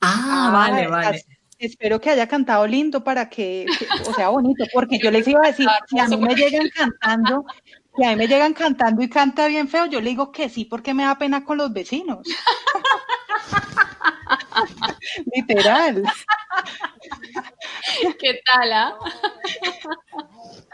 [0.00, 1.24] Ah, vale, vale
[1.66, 3.66] espero que haya cantado lindo para que,
[4.08, 7.44] o sea, bonito, porque yo les iba a decir, si a mí me llegan cantando,
[7.96, 10.64] si a mí me llegan cantando y canta bien feo, yo le digo que sí,
[10.64, 12.20] porque me da pena con los vecinos.
[15.34, 16.02] Literal.
[18.18, 18.72] ¿Qué tal?
[18.72, 18.94] Ah?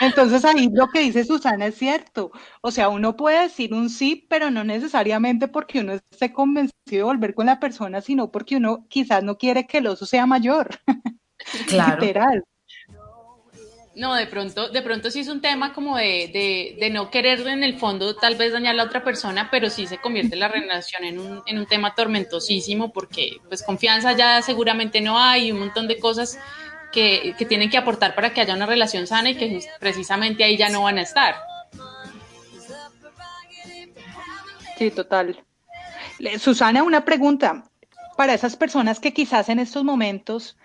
[0.00, 2.30] Entonces ahí lo que dice Susana es cierto.
[2.60, 7.02] O sea, uno puede decir un sí, pero no necesariamente porque uno esté convencido de
[7.02, 10.70] volver con la persona, sino porque uno quizás no quiere que el oso sea mayor.
[11.68, 12.00] Claro.
[12.00, 12.42] Literal.
[13.96, 17.64] No, de pronto, de pronto sí es un tema como de, de, no querer en
[17.64, 21.02] el fondo tal vez dañar a la otra persona, pero sí se convierte la relación
[21.02, 25.88] en un, en un tema tormentosísimo porque pues confianza ya seguramente no hay, un montón
[25.88, 26.38] de cosas
[26.96, 30.70] que, tienen que aportar para que haya una relación sana y que precisamente ahí ya
[30.70, 31.34] no van a estar.
[34.78, 35.44] Sí, total.
[36.38, 37.64] Susana, una pregunta.
[38.16, 40.56] Para esas personas que quizás en estos momentos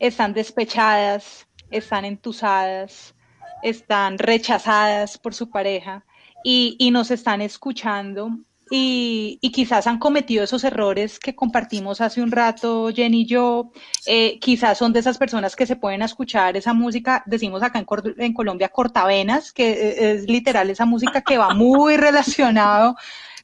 [0.00, 3.14] están despechadas, están entusadas,
[3.62, 6.04] están rechazadas por su pareja
[6.42, 8.30] y, y nos están escuchando,
[8.70, 13.70] y, quizás han cometido esos errores que compartimos hace un rato, Jenny y yo.
[14.06, 17.86] Eh, quizás son de esas personas que se pueden escuchar esa música, decimos acá en,
[18.18, 22.96] en Colombia, cortavenas, que eh, es literal esa música que va muy relacionado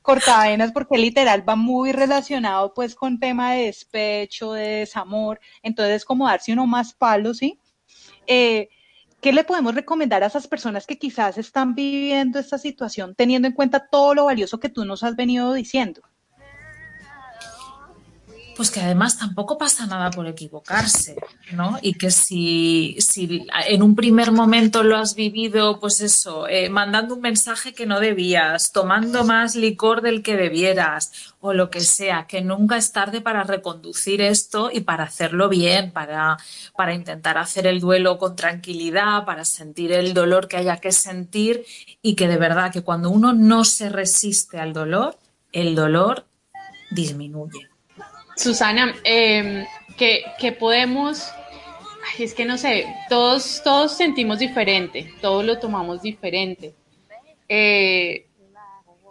[0.03, 6.27] cortavenas porque literal va muy relacionado pues con tema de despecho, de desamor, entonces como
[6.27, 7.61] darse uno más palos, ¿sí?
[8.27, 8.69] Eh,
[9.23, 13.55] ¿Qué le podemos recomendar a esas personas que quizás están viviendo esta situación teniendo en
[13.55, 16.03] cuenta todo lo valioso que tú nos has venido diciendo?
[18.57, 21.17] Pues que además tampoco pasa nada por equivocarse,
[21.53, 21.79] ¿no?
[21.83, 27.15] Y que si, si en un primer momento lo has vivido, pues eso, eh, mandando
[27.15, 32.27] un mensaje que no debías, tomando más licor del que debieras, o lo que sea,
[32.29, 36.37] que nunca es tarde para reconducir esto y para hacerlo bien, para,
[36.77, 41.65] para intentar hacer el duelo con tranquilidad, para sentir el dolor que haya que sentir
[42.01, 45.19] y que de verdad que cuando uno no se resiste al dolor,
[45.53, 46.27] el dolor
[46.93, 47.72] disminuye.
[48.37, 49.67] Susana, eh,
[49.97, 51.29] ¿qué, podemos?
[52.19, 56.75] es que no sé, todos, todos sentimos diferente, todos lo tomamos diferente.
[57.49, 58.27] Eh,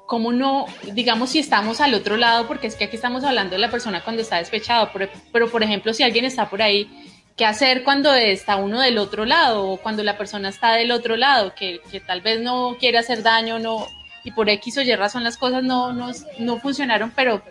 [0.08, 3.60] ¿Cómo no, digamos, si estamos al otro lado, porque es que aquí estamos hablando de
[3.60, 4.92] la persona cuando está despechado,
[5.32, 6.90] pero, por ejemplo, si alguien está por ahí,
[7.38, 11.16] ¿qué hacer cuando está uno del otro lado o cuando la persona está del otro
[11.16, 13.88] lado, que, que tal vez no quiere hacer daño, no,
[14.24, 17.42] y por X o Y razón las cosas no, no, no funcionaron, pero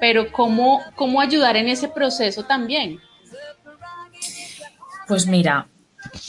[0.00, 3.00] pero ¿cómo, cómo ayudar en ese proceso también?
[5.06, 5.68] Pues mira,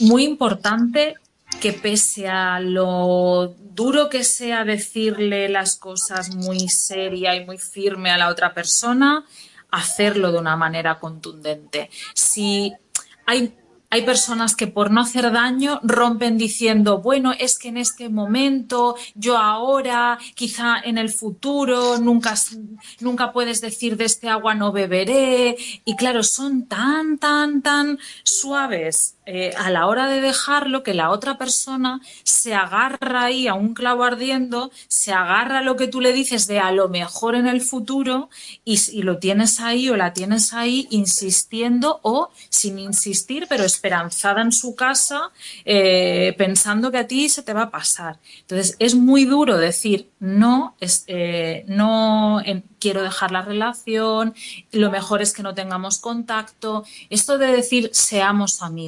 [0.00, 1.14] muy importante
[1.60, 8.10] que pese a lo duro que sea decirle las cosas muy seria y muy firme
[8.10, 9.24] a la otra persona,
[9.70, 11.88] hacerlo de una manera contundente.
[12.14, 12.72] Si
[13.26, 13.54] hay
[13.92, 18.96] hay personas que por no hacer daño rompen diciendo, bueno, es que en este momento,
[19.14, 22.32] yo ahora, quizá en el futuro, nunca,
[23.00, 25.58] nunca puedes decir de este agua no beberé.
[25.84, 31.10] Y claro, son tan, tan, tan suaves eh, a la hora de dejarlo que la
[31.10, 36.00] otra persona se agarra ahí a un clavo ardiendo, se agarra a lo que tú
[36.00, 38.30] le dices de a lo mejor en el futuro
[38.64, 44.52] y, lo tienes ahí o la tienes ahí insistiendo o sin insistir, pero esperanzada en
[44.52, 45.32] su casa,
[45.64, 48.20] eh, pensando que a ti se te va a pasar.
[48.42, 52.40] Entonces es muy duro decir no, es, eh, no
[52.82, 54.34] quiero dejar la relación,
[54.72, 56.84] lo mejor es que no tengamos contacto.
[57.08, 58.82] Esto de decir seamos amigos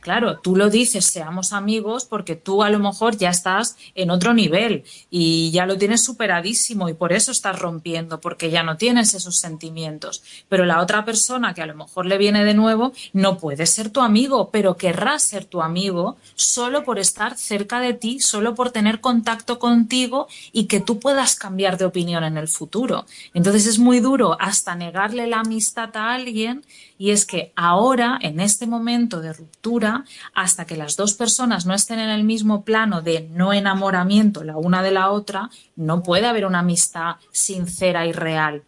[0.00, 4.32] Claro, tú lo dices, seamos amigos, porque tú a lo mejor ya estás en otro
[4.32, 9.14] nivel y ya lo tienes superadísimo y por eso estás rompiendo, porque ya no tienes
[9.14, 10.22] esos sentimientos.
[10.48, 13.90] Pero la otra persona que a lo mejor le viene de nuevo no puede ser
[13.90, 18.70] tu amigo, pero querrá ser tu amigo solo por estar cerca de ti, solo por
[18.70, 23.04] tener contacto contigo y que tú puedas cambiar de opinión en el futuro.
[23.34, 26.64] Entonces es muy duro hasta negarle la amistad a alguien
[26.96, 30.04] y es que ahora, en este momento de ruptura,
[30.34, 34.56] hasta que las dos personas no estén en el mismo plano de no enamoramiento la
[34.56, 38.62] una de la otra, no puede haber una amistad sincera y real.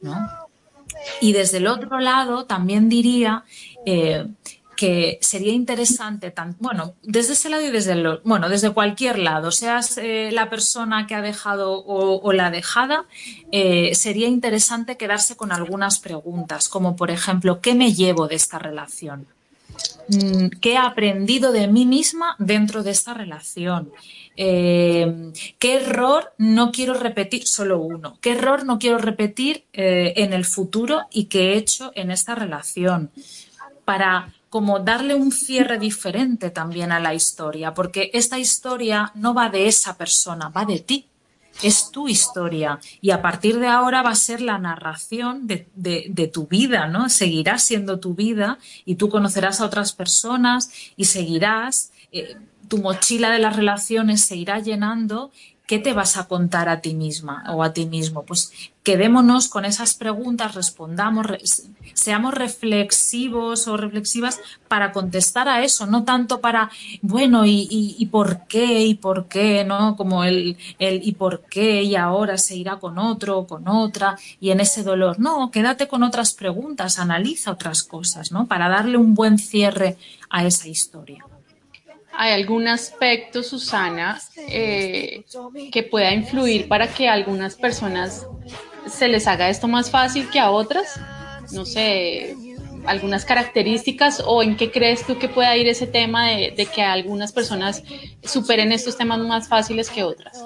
[0.00, 0.16] ¿no?
[1.20, 3.44] Y desde el otro lado, también diría
[3.86, 4.26] eh,
[4.76, 9.50] que sería interesante, tan, bueno, desde ese lado y desde el, bueno, desde cualquier lado,
[9.50, 13.04] seas eh, la persona que ha dejado o, la dejada,
[13.52, 18.58] eh, sería interesante quedarse con algunas preguntas, como por ejemplo, ¿qué me llevo de esta
[18.58, 19.26] relación?
[20.08, 23.90] Mm, ¿Qué he aprendido de mí misma dentro de esta relación?
[24.36, 27.46] Eh, ¿Qué error no quiero repetir?
[27.46, 28.18] Solo uno.
[28.20, 33.10] ¿Qué error no quiero repetir en el futuro y que he hecho en esta relación?
[33.84, 39.48] Para como darle un cierre diferente también a la historia, porque esta historia no va
[39.48, 41.08] de esa persona, va de ti.
[41.60, 46.46] Es tu historia y a partir de ahora va a ser la narración de, tu
[46.46, 47.08] vida, ¿no?
[47.08, 52.36] Seguirá siendo tu vida y tú conocerás a otras personas y seguirás, eh,
[52.68, 55.32] tu mochila de las relaciones se irá llenando
[55.66, 58.24] ¿qué te vas a contar a ti misma o a ti mismo?
[58.24, 58.52] Pues
[58.82, 61.26] quedémonos con esas preguntas, respondamos,
[61.94, 68.82] seamos reflexivos o reflexivas para contestar a eso, no tanto para, bueno, y, por qué,
[68.84, 69.96] y por qué, ¿no?
[69.96, 74.50] Como el, el y por qué, y ahora se irá con otro con otra, y
[74.50, 75.18] en ese dolor.
[75.18, 78.46] No, quédate con otras preguntas, analiza otras cosas, ¿no?
[78.46, 79.96] Para darle un buen cierre
[80.28, 81.24] a esa historia.
[82.16, 85.24] ¿Hay algún aspecto, Susana, eh,
[85.72, 88.26] que pueda influir para que a algunas personas
[88.86, 91.00] se les haga esto más fácil que a otras?
[91.52, 92.36] No sé,
[92.86, 96.82] algunas características o en qué crees tú que pueda ir ese tema de, de que
[96.82, 97.82] algunas personas
[98.22, 100.44] superen estos temas más fáciles que otras?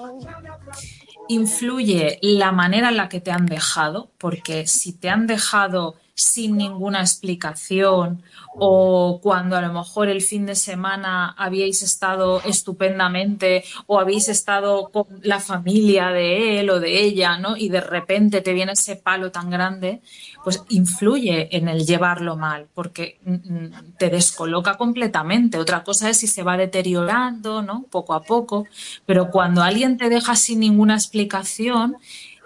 [1.27, 6.57] Influye la manera en la que te han dejado, porque si te han dejado sin
[6.57, 8.23] ninguna explicación
[8.59, 14.89] o cuando a lo mejor el fin de semana habíais estado estupendamente o habéis estado
[14.91, 17.57] con la familia de él o de ella, ¿no?
[17.57, 20.01] Y de repente te viene ese palo tan grande,
[20.43, 25.57] pues influye en el llevarlo mal porque mm, mm, te descoloca completamente.
[25.57, 27.85] Otra cosa es si se va deteriorando, ¿no?
[27.89, 28.65] Poco a poco,
[29.05, 31.97] pero cuando alguien te deja sin ninguna explicación,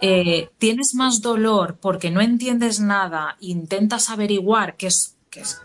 [0.06, 5.13] eh, tienes más dolor porque no entiendes nada, intentas averiguar qué es,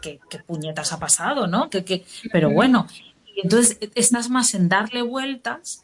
[0.00, 1.70] qué, puñetas ha pasado, ¿no?
[1.70, 2.86] Que, pero bueno,
[3.34, 5.82] y entonces estás más en darle vueltas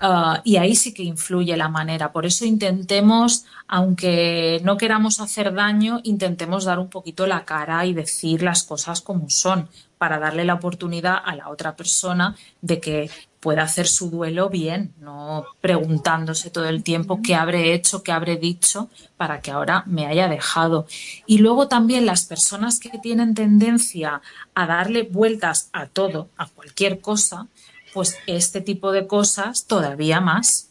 [0.00, 2.12] ah, y ahí sí que influye la manera.
[2.12, 7.94] Por eso intentemos, aunque no queramos hacer daño, intentemos dar un poquito la cara y
[7.94, 13.10] decir las cosas como son, para darle la oportunidad a la otra persona de que
[13.46, 18.38] pueda hacer su duelo bien, no preguntándose todo el tiempo qué habré hecho, qué habré
[18.38, 20.88] dicho para que ahora me haya dejado.
[21.26, 24.20] Y luego también las personas que tienen tendencia
[24.52, 27.46] a darle vueltas a todo, a cualquier cosa,
[27.94, 30.70] pues este tipo de cosas todavía más.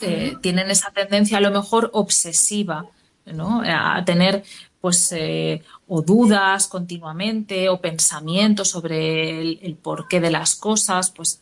[0.00, 2.86] Eh, tienen esa tendencia a lo mejor obsesiva,
[3.24, 3.62] ¿no?
[3.64, 4.42] A tener
[4.80, 11.40] pues eh, o dudas continuamente o pensamientos sobre el, porqué de las cosas, pues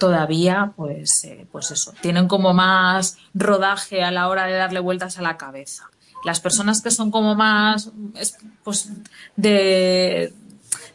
[0.00, 5.18] todavía pues, eh, pues eso, tienen como más rodaje a la hora de darle vueltas
[5.18, 5.88] a la cabeza.
[6.24, 7.92] Las personas que son como más
[8.64, 8.90] pues
[9.36, 10.34] de,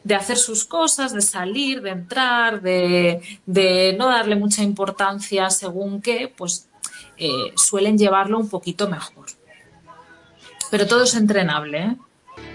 [0.03, 6.01] de hacer sus cosas, de salir, de entrar, de, de no darle mucha importancia según
[6.01, 6.67] qué, pues
[7.17, 9.27] eh, suelen llevarlo un poquito mejor.
[10.69, 11.95] Pero todo es entrenable,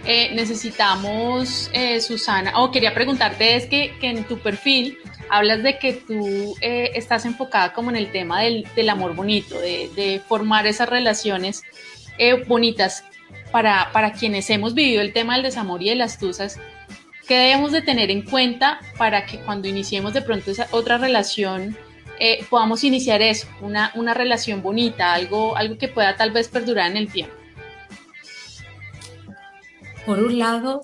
[0.05, 0.31] ¿eh?
[0.35, 1.71] necesitamos,
[2.07, 4.99] Susana, o quería preguntarte, es que, en tu perfil
[5.31, 10.21] hablas de que tú eh, estás enfocada como en el tema del, amor bonito, de,
[10.27, 11.63] formar esas relaciones
[12.47, 13.05] bonitas
[13.51, 16.59] para, para quienes hemos vivido el tema del desamor y de las tusas.
[17.27, 21.77] ¿Qué debemos de tener en cuenta para que cuando iniciemos de pronto esa otra relación
[22.51, 26.99] podamos iniciar eso, una, una relación bonita, algo, algo que pueda tal vez perdurar en
[26.99, 27.41] el tiempo?
[30.11, 30.83] por un lado,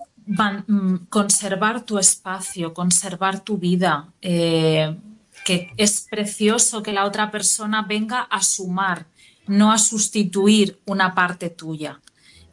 [1.08, 4.96] conservar tu espacio, conservar tu vida, eh,
[5.44, 9.06] que es precioso que la otra persona venga a sumar,
[9.46, 12.00] no a sustituir una parte tuya.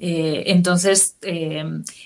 [0.06, 1.64] Eh, entonces, eh,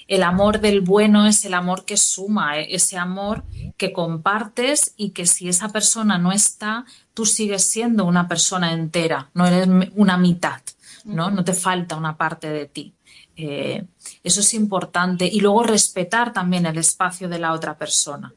[0.07, 3.43] el amor del bueno es el amor que suma, ese amor
[3.75, 9.31] que compartes y que si esa persona no está, tú sigues siendo una persona entera,
[9.33, 10.61] no eres una mitad,
[11.05, 11.31] ¿no?
[11.31, 12.93] No te falta una parte de ti.
[13.35, 13.85] Eh,
[14.27, 15.25] eso es importante.
[15.25, 18.33] Y luego respetar también el espacio de la otra persona.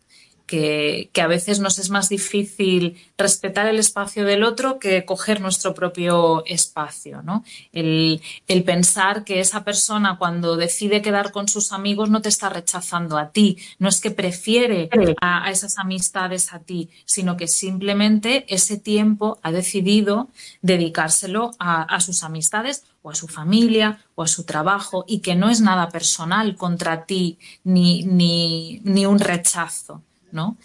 [0.47, 5.75] Que, a veces nos es más difícil respetar el espacio del otro que coger nuestro
[5.75, 7.23] propio espacio.
[7.23, 7.45] ¿no?
[7.73, 8.21] El,
[8.65, 13.31] pensar que esa persona cuando decide quedar con sus amigos no te está rechazando a
[13.31, 14.89] ti, no es que prefiere
[15.21, 20.31] a, esas amistades a ti, sino que simplemente ese tiempo ha decidido
[20.63, 25.35] dedicárselo a, a sus amistades o a su familia o a su trabajo y que
[25.35, 30.57] no es nada personal contra ti ni, ni, ni un rechazo, ¿no?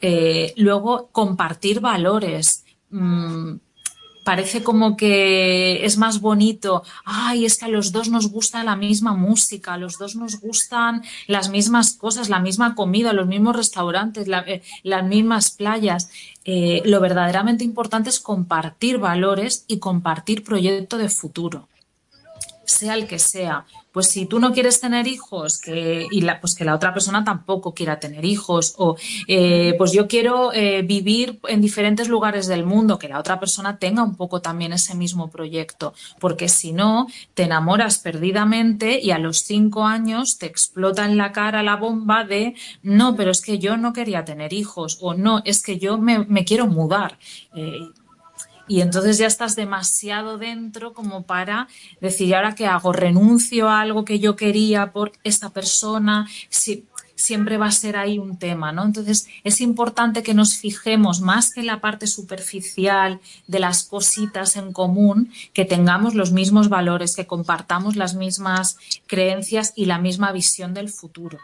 [0.00, 2.64] Eh, luego, compartir valores.
[2.90, 3.56] Mm,
[4.24, 8.76] parece como que es más bonito, ay, es que a los dos nos gusta la
[8.76, 13.56] misma música, a los dos nos gustan las mismas cosas, la misma comida, los mismos
[13.56, 16.10] restaurantes, eh, las mismas playas.
[16.44, 21.68] Eh, lo verdaderamente importante es compartir valores y compartir proyecto de futuro
[22.70, 23.66] sea el que sea.
[23.92, 27.24] Pues si tú no quieres tener hijos que, y la, pues que la otra persona
[27.24, 28.96] tampoco quiera tener hijos, o
[29.26, 33.78] eh, pues yo quiero eh, vivir en diferentes lugares del mundo, que la otra persona
[33.78, 39.18] tenga un poco también ese mismo proyecto, porque si no, te enamoras perdidamente y a
[39.18, 43.58] los cinco años te explota en la cara la bomba de no, pero es que
[43.58, 47.18] yo no quería tener hijos, o no, es que yo me, quiero mudar.
[47.56, 47.80] Eh,
[48.70, 51.66] y entonces ya estás demasiado dentro como para
[52.00, 52.92] decir, ahora qué hago?
[52.92, 56.28] ¿Renuncio a algo que yo quería por esta persona?
[56.50, 58.84] Si, siempre va a ser ahí un tema, ¿no?
[58.84, 63.18] Entonces es importante que nos fijemos más que en la parte superficial
[63.48, 68.76] de las cositas en común, que tengamos los mismos valores, que compartamos las mismas
[69.08, 71.40] creencias y la misma visión del futuro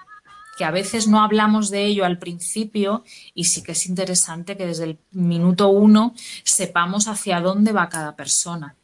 [0.56, 3.04] que a veces no hablamos de ello al principio
[3.34, 8.16] y sí que es interesante que desde el minuto uno sepamos hacia dónde va cada
[8.16, 8.74] persona.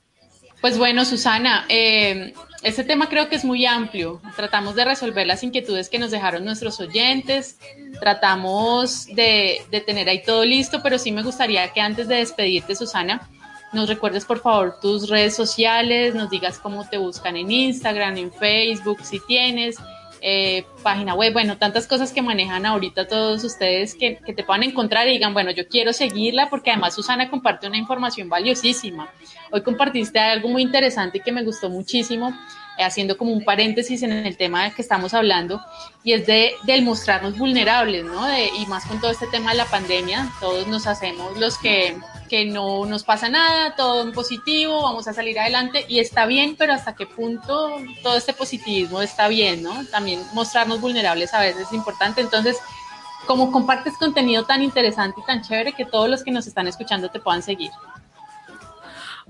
[0.60, 4.22] Pues bueno, Susana, eh, este tema creo que es muy amplio.
[4.36, 7.58] Tratamos de resolver las inquietudes que nos dejaron nuestros oyentes,
[7.98, 12.76] tratamos de, de tener ahí todo listo, pero sí me gustaría que antes de despedirte,
[12.76, 13.28] Susana,
[13.72, 18.32] nos recuerdes por favor tus redes sociales, nos digas cómo te buscan en Instagram, en
[18.32, 19.78] Facebook, si tienes,
[20.24, 25.08] eh, página web, bueno, tantas cosas que manejan ahorita todos ustedes que, te puedan encontrar
[25.08, 29.10] y digan, bueno, yo quiero seguirla porque además Susana comparte una información valiosísima.
[29.50, 32.30] Hoy compartiste algo muy interesante que me gustó muchísimo,
[32.78, 35.60] eh, haciendo como un paréntesis en el tema que estamos hablando,
[36.04, 38.24] y es de, del mostrarnos vulnerables, ¿no?
[38.32, 41.96] y más con todo este tema de la pandemia, todos nos hacemos los que
[42.32, 46.56] que no nos pasa nada, todo en positivo, vamos a salir adelante y está bien,
[46.56, 49.84] pero hasta qué punto todo este positivismo está bien, ¿no?
[49.88, 52.22] También mostrarnos vulnerables a veces es importante.
[52.22, 52.56] Entonces,
[53.26, 57.10] como compartes contenido tan interesante y tan chévere que todos los que nos están escuchando
[57.10, 57.70] te puedan seguir.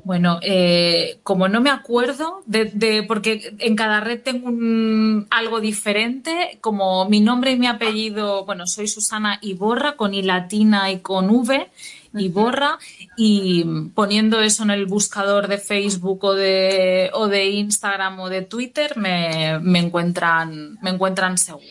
[0.04, 7.08] Bueno, eh, como no me acuerdo, de, porque en cada red tengo algo diferente, como
[7.08, 11.68] mi nombre y mi apellido, bueno, soy Susana Iborra, con I latina y con V,
[12.14, 12.78] Iborra,
[13.16, 18.42] y poniendo eso en el buscador de Facebook o de, o de Instagram o de
[18.42, 21.66] Twitter, me, me encuentran, me encuentran seguro.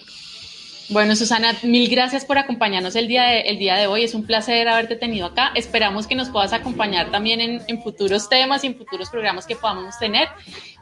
[0.92, 4.04] Bueno, Susana, mil gracias por acompañarnos el día, de, día de hoy.
[4.04, 5.54] Es un placer haberte tenido acá.
[5.56, 9.98] Esperamos que nos puedas acompañar también en, futuros temas y en futuros programas que podamos
[10.00, 10.28] tener.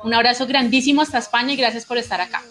[0.04, 2.42] Un abrazo grandísimo hasta España y gracias por estar acá.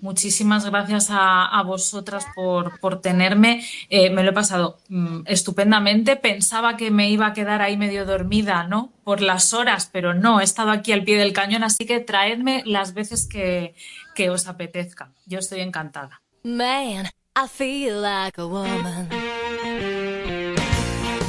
[0.00, 3.64] Muchísimas gracias a, vosotras por, tenerme.
[3.88, 6.16] Eh, me lo he pasado mm, estupendamente.
[6.16, 8.92] Pensaba que me iba a quedar ahí medio dormida, ¿no?
[9.04, 12.62] Por las horas, pero no, he estado aquí al pie del cañón, así que traedme
[12.64, 13.74] las veces que,
[14.14, 15.12] que os apetezca.
[15.26, 16.22] Yo estoy encantada.
[16.44, 19.08] Man, I feel like a woman.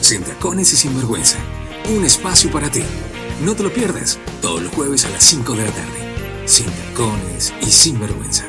[0.01, 1.37] Sin tacones y sin vergüenza.
[1.89, 2.83] Un espacio para ti.
[3.41, 4.19] No te lo pierdas.
[4.41, 6.08] Todos los jueves a las 5 de la tarde.
[6.49, 8.43] Sin tacones y sin vergüenza.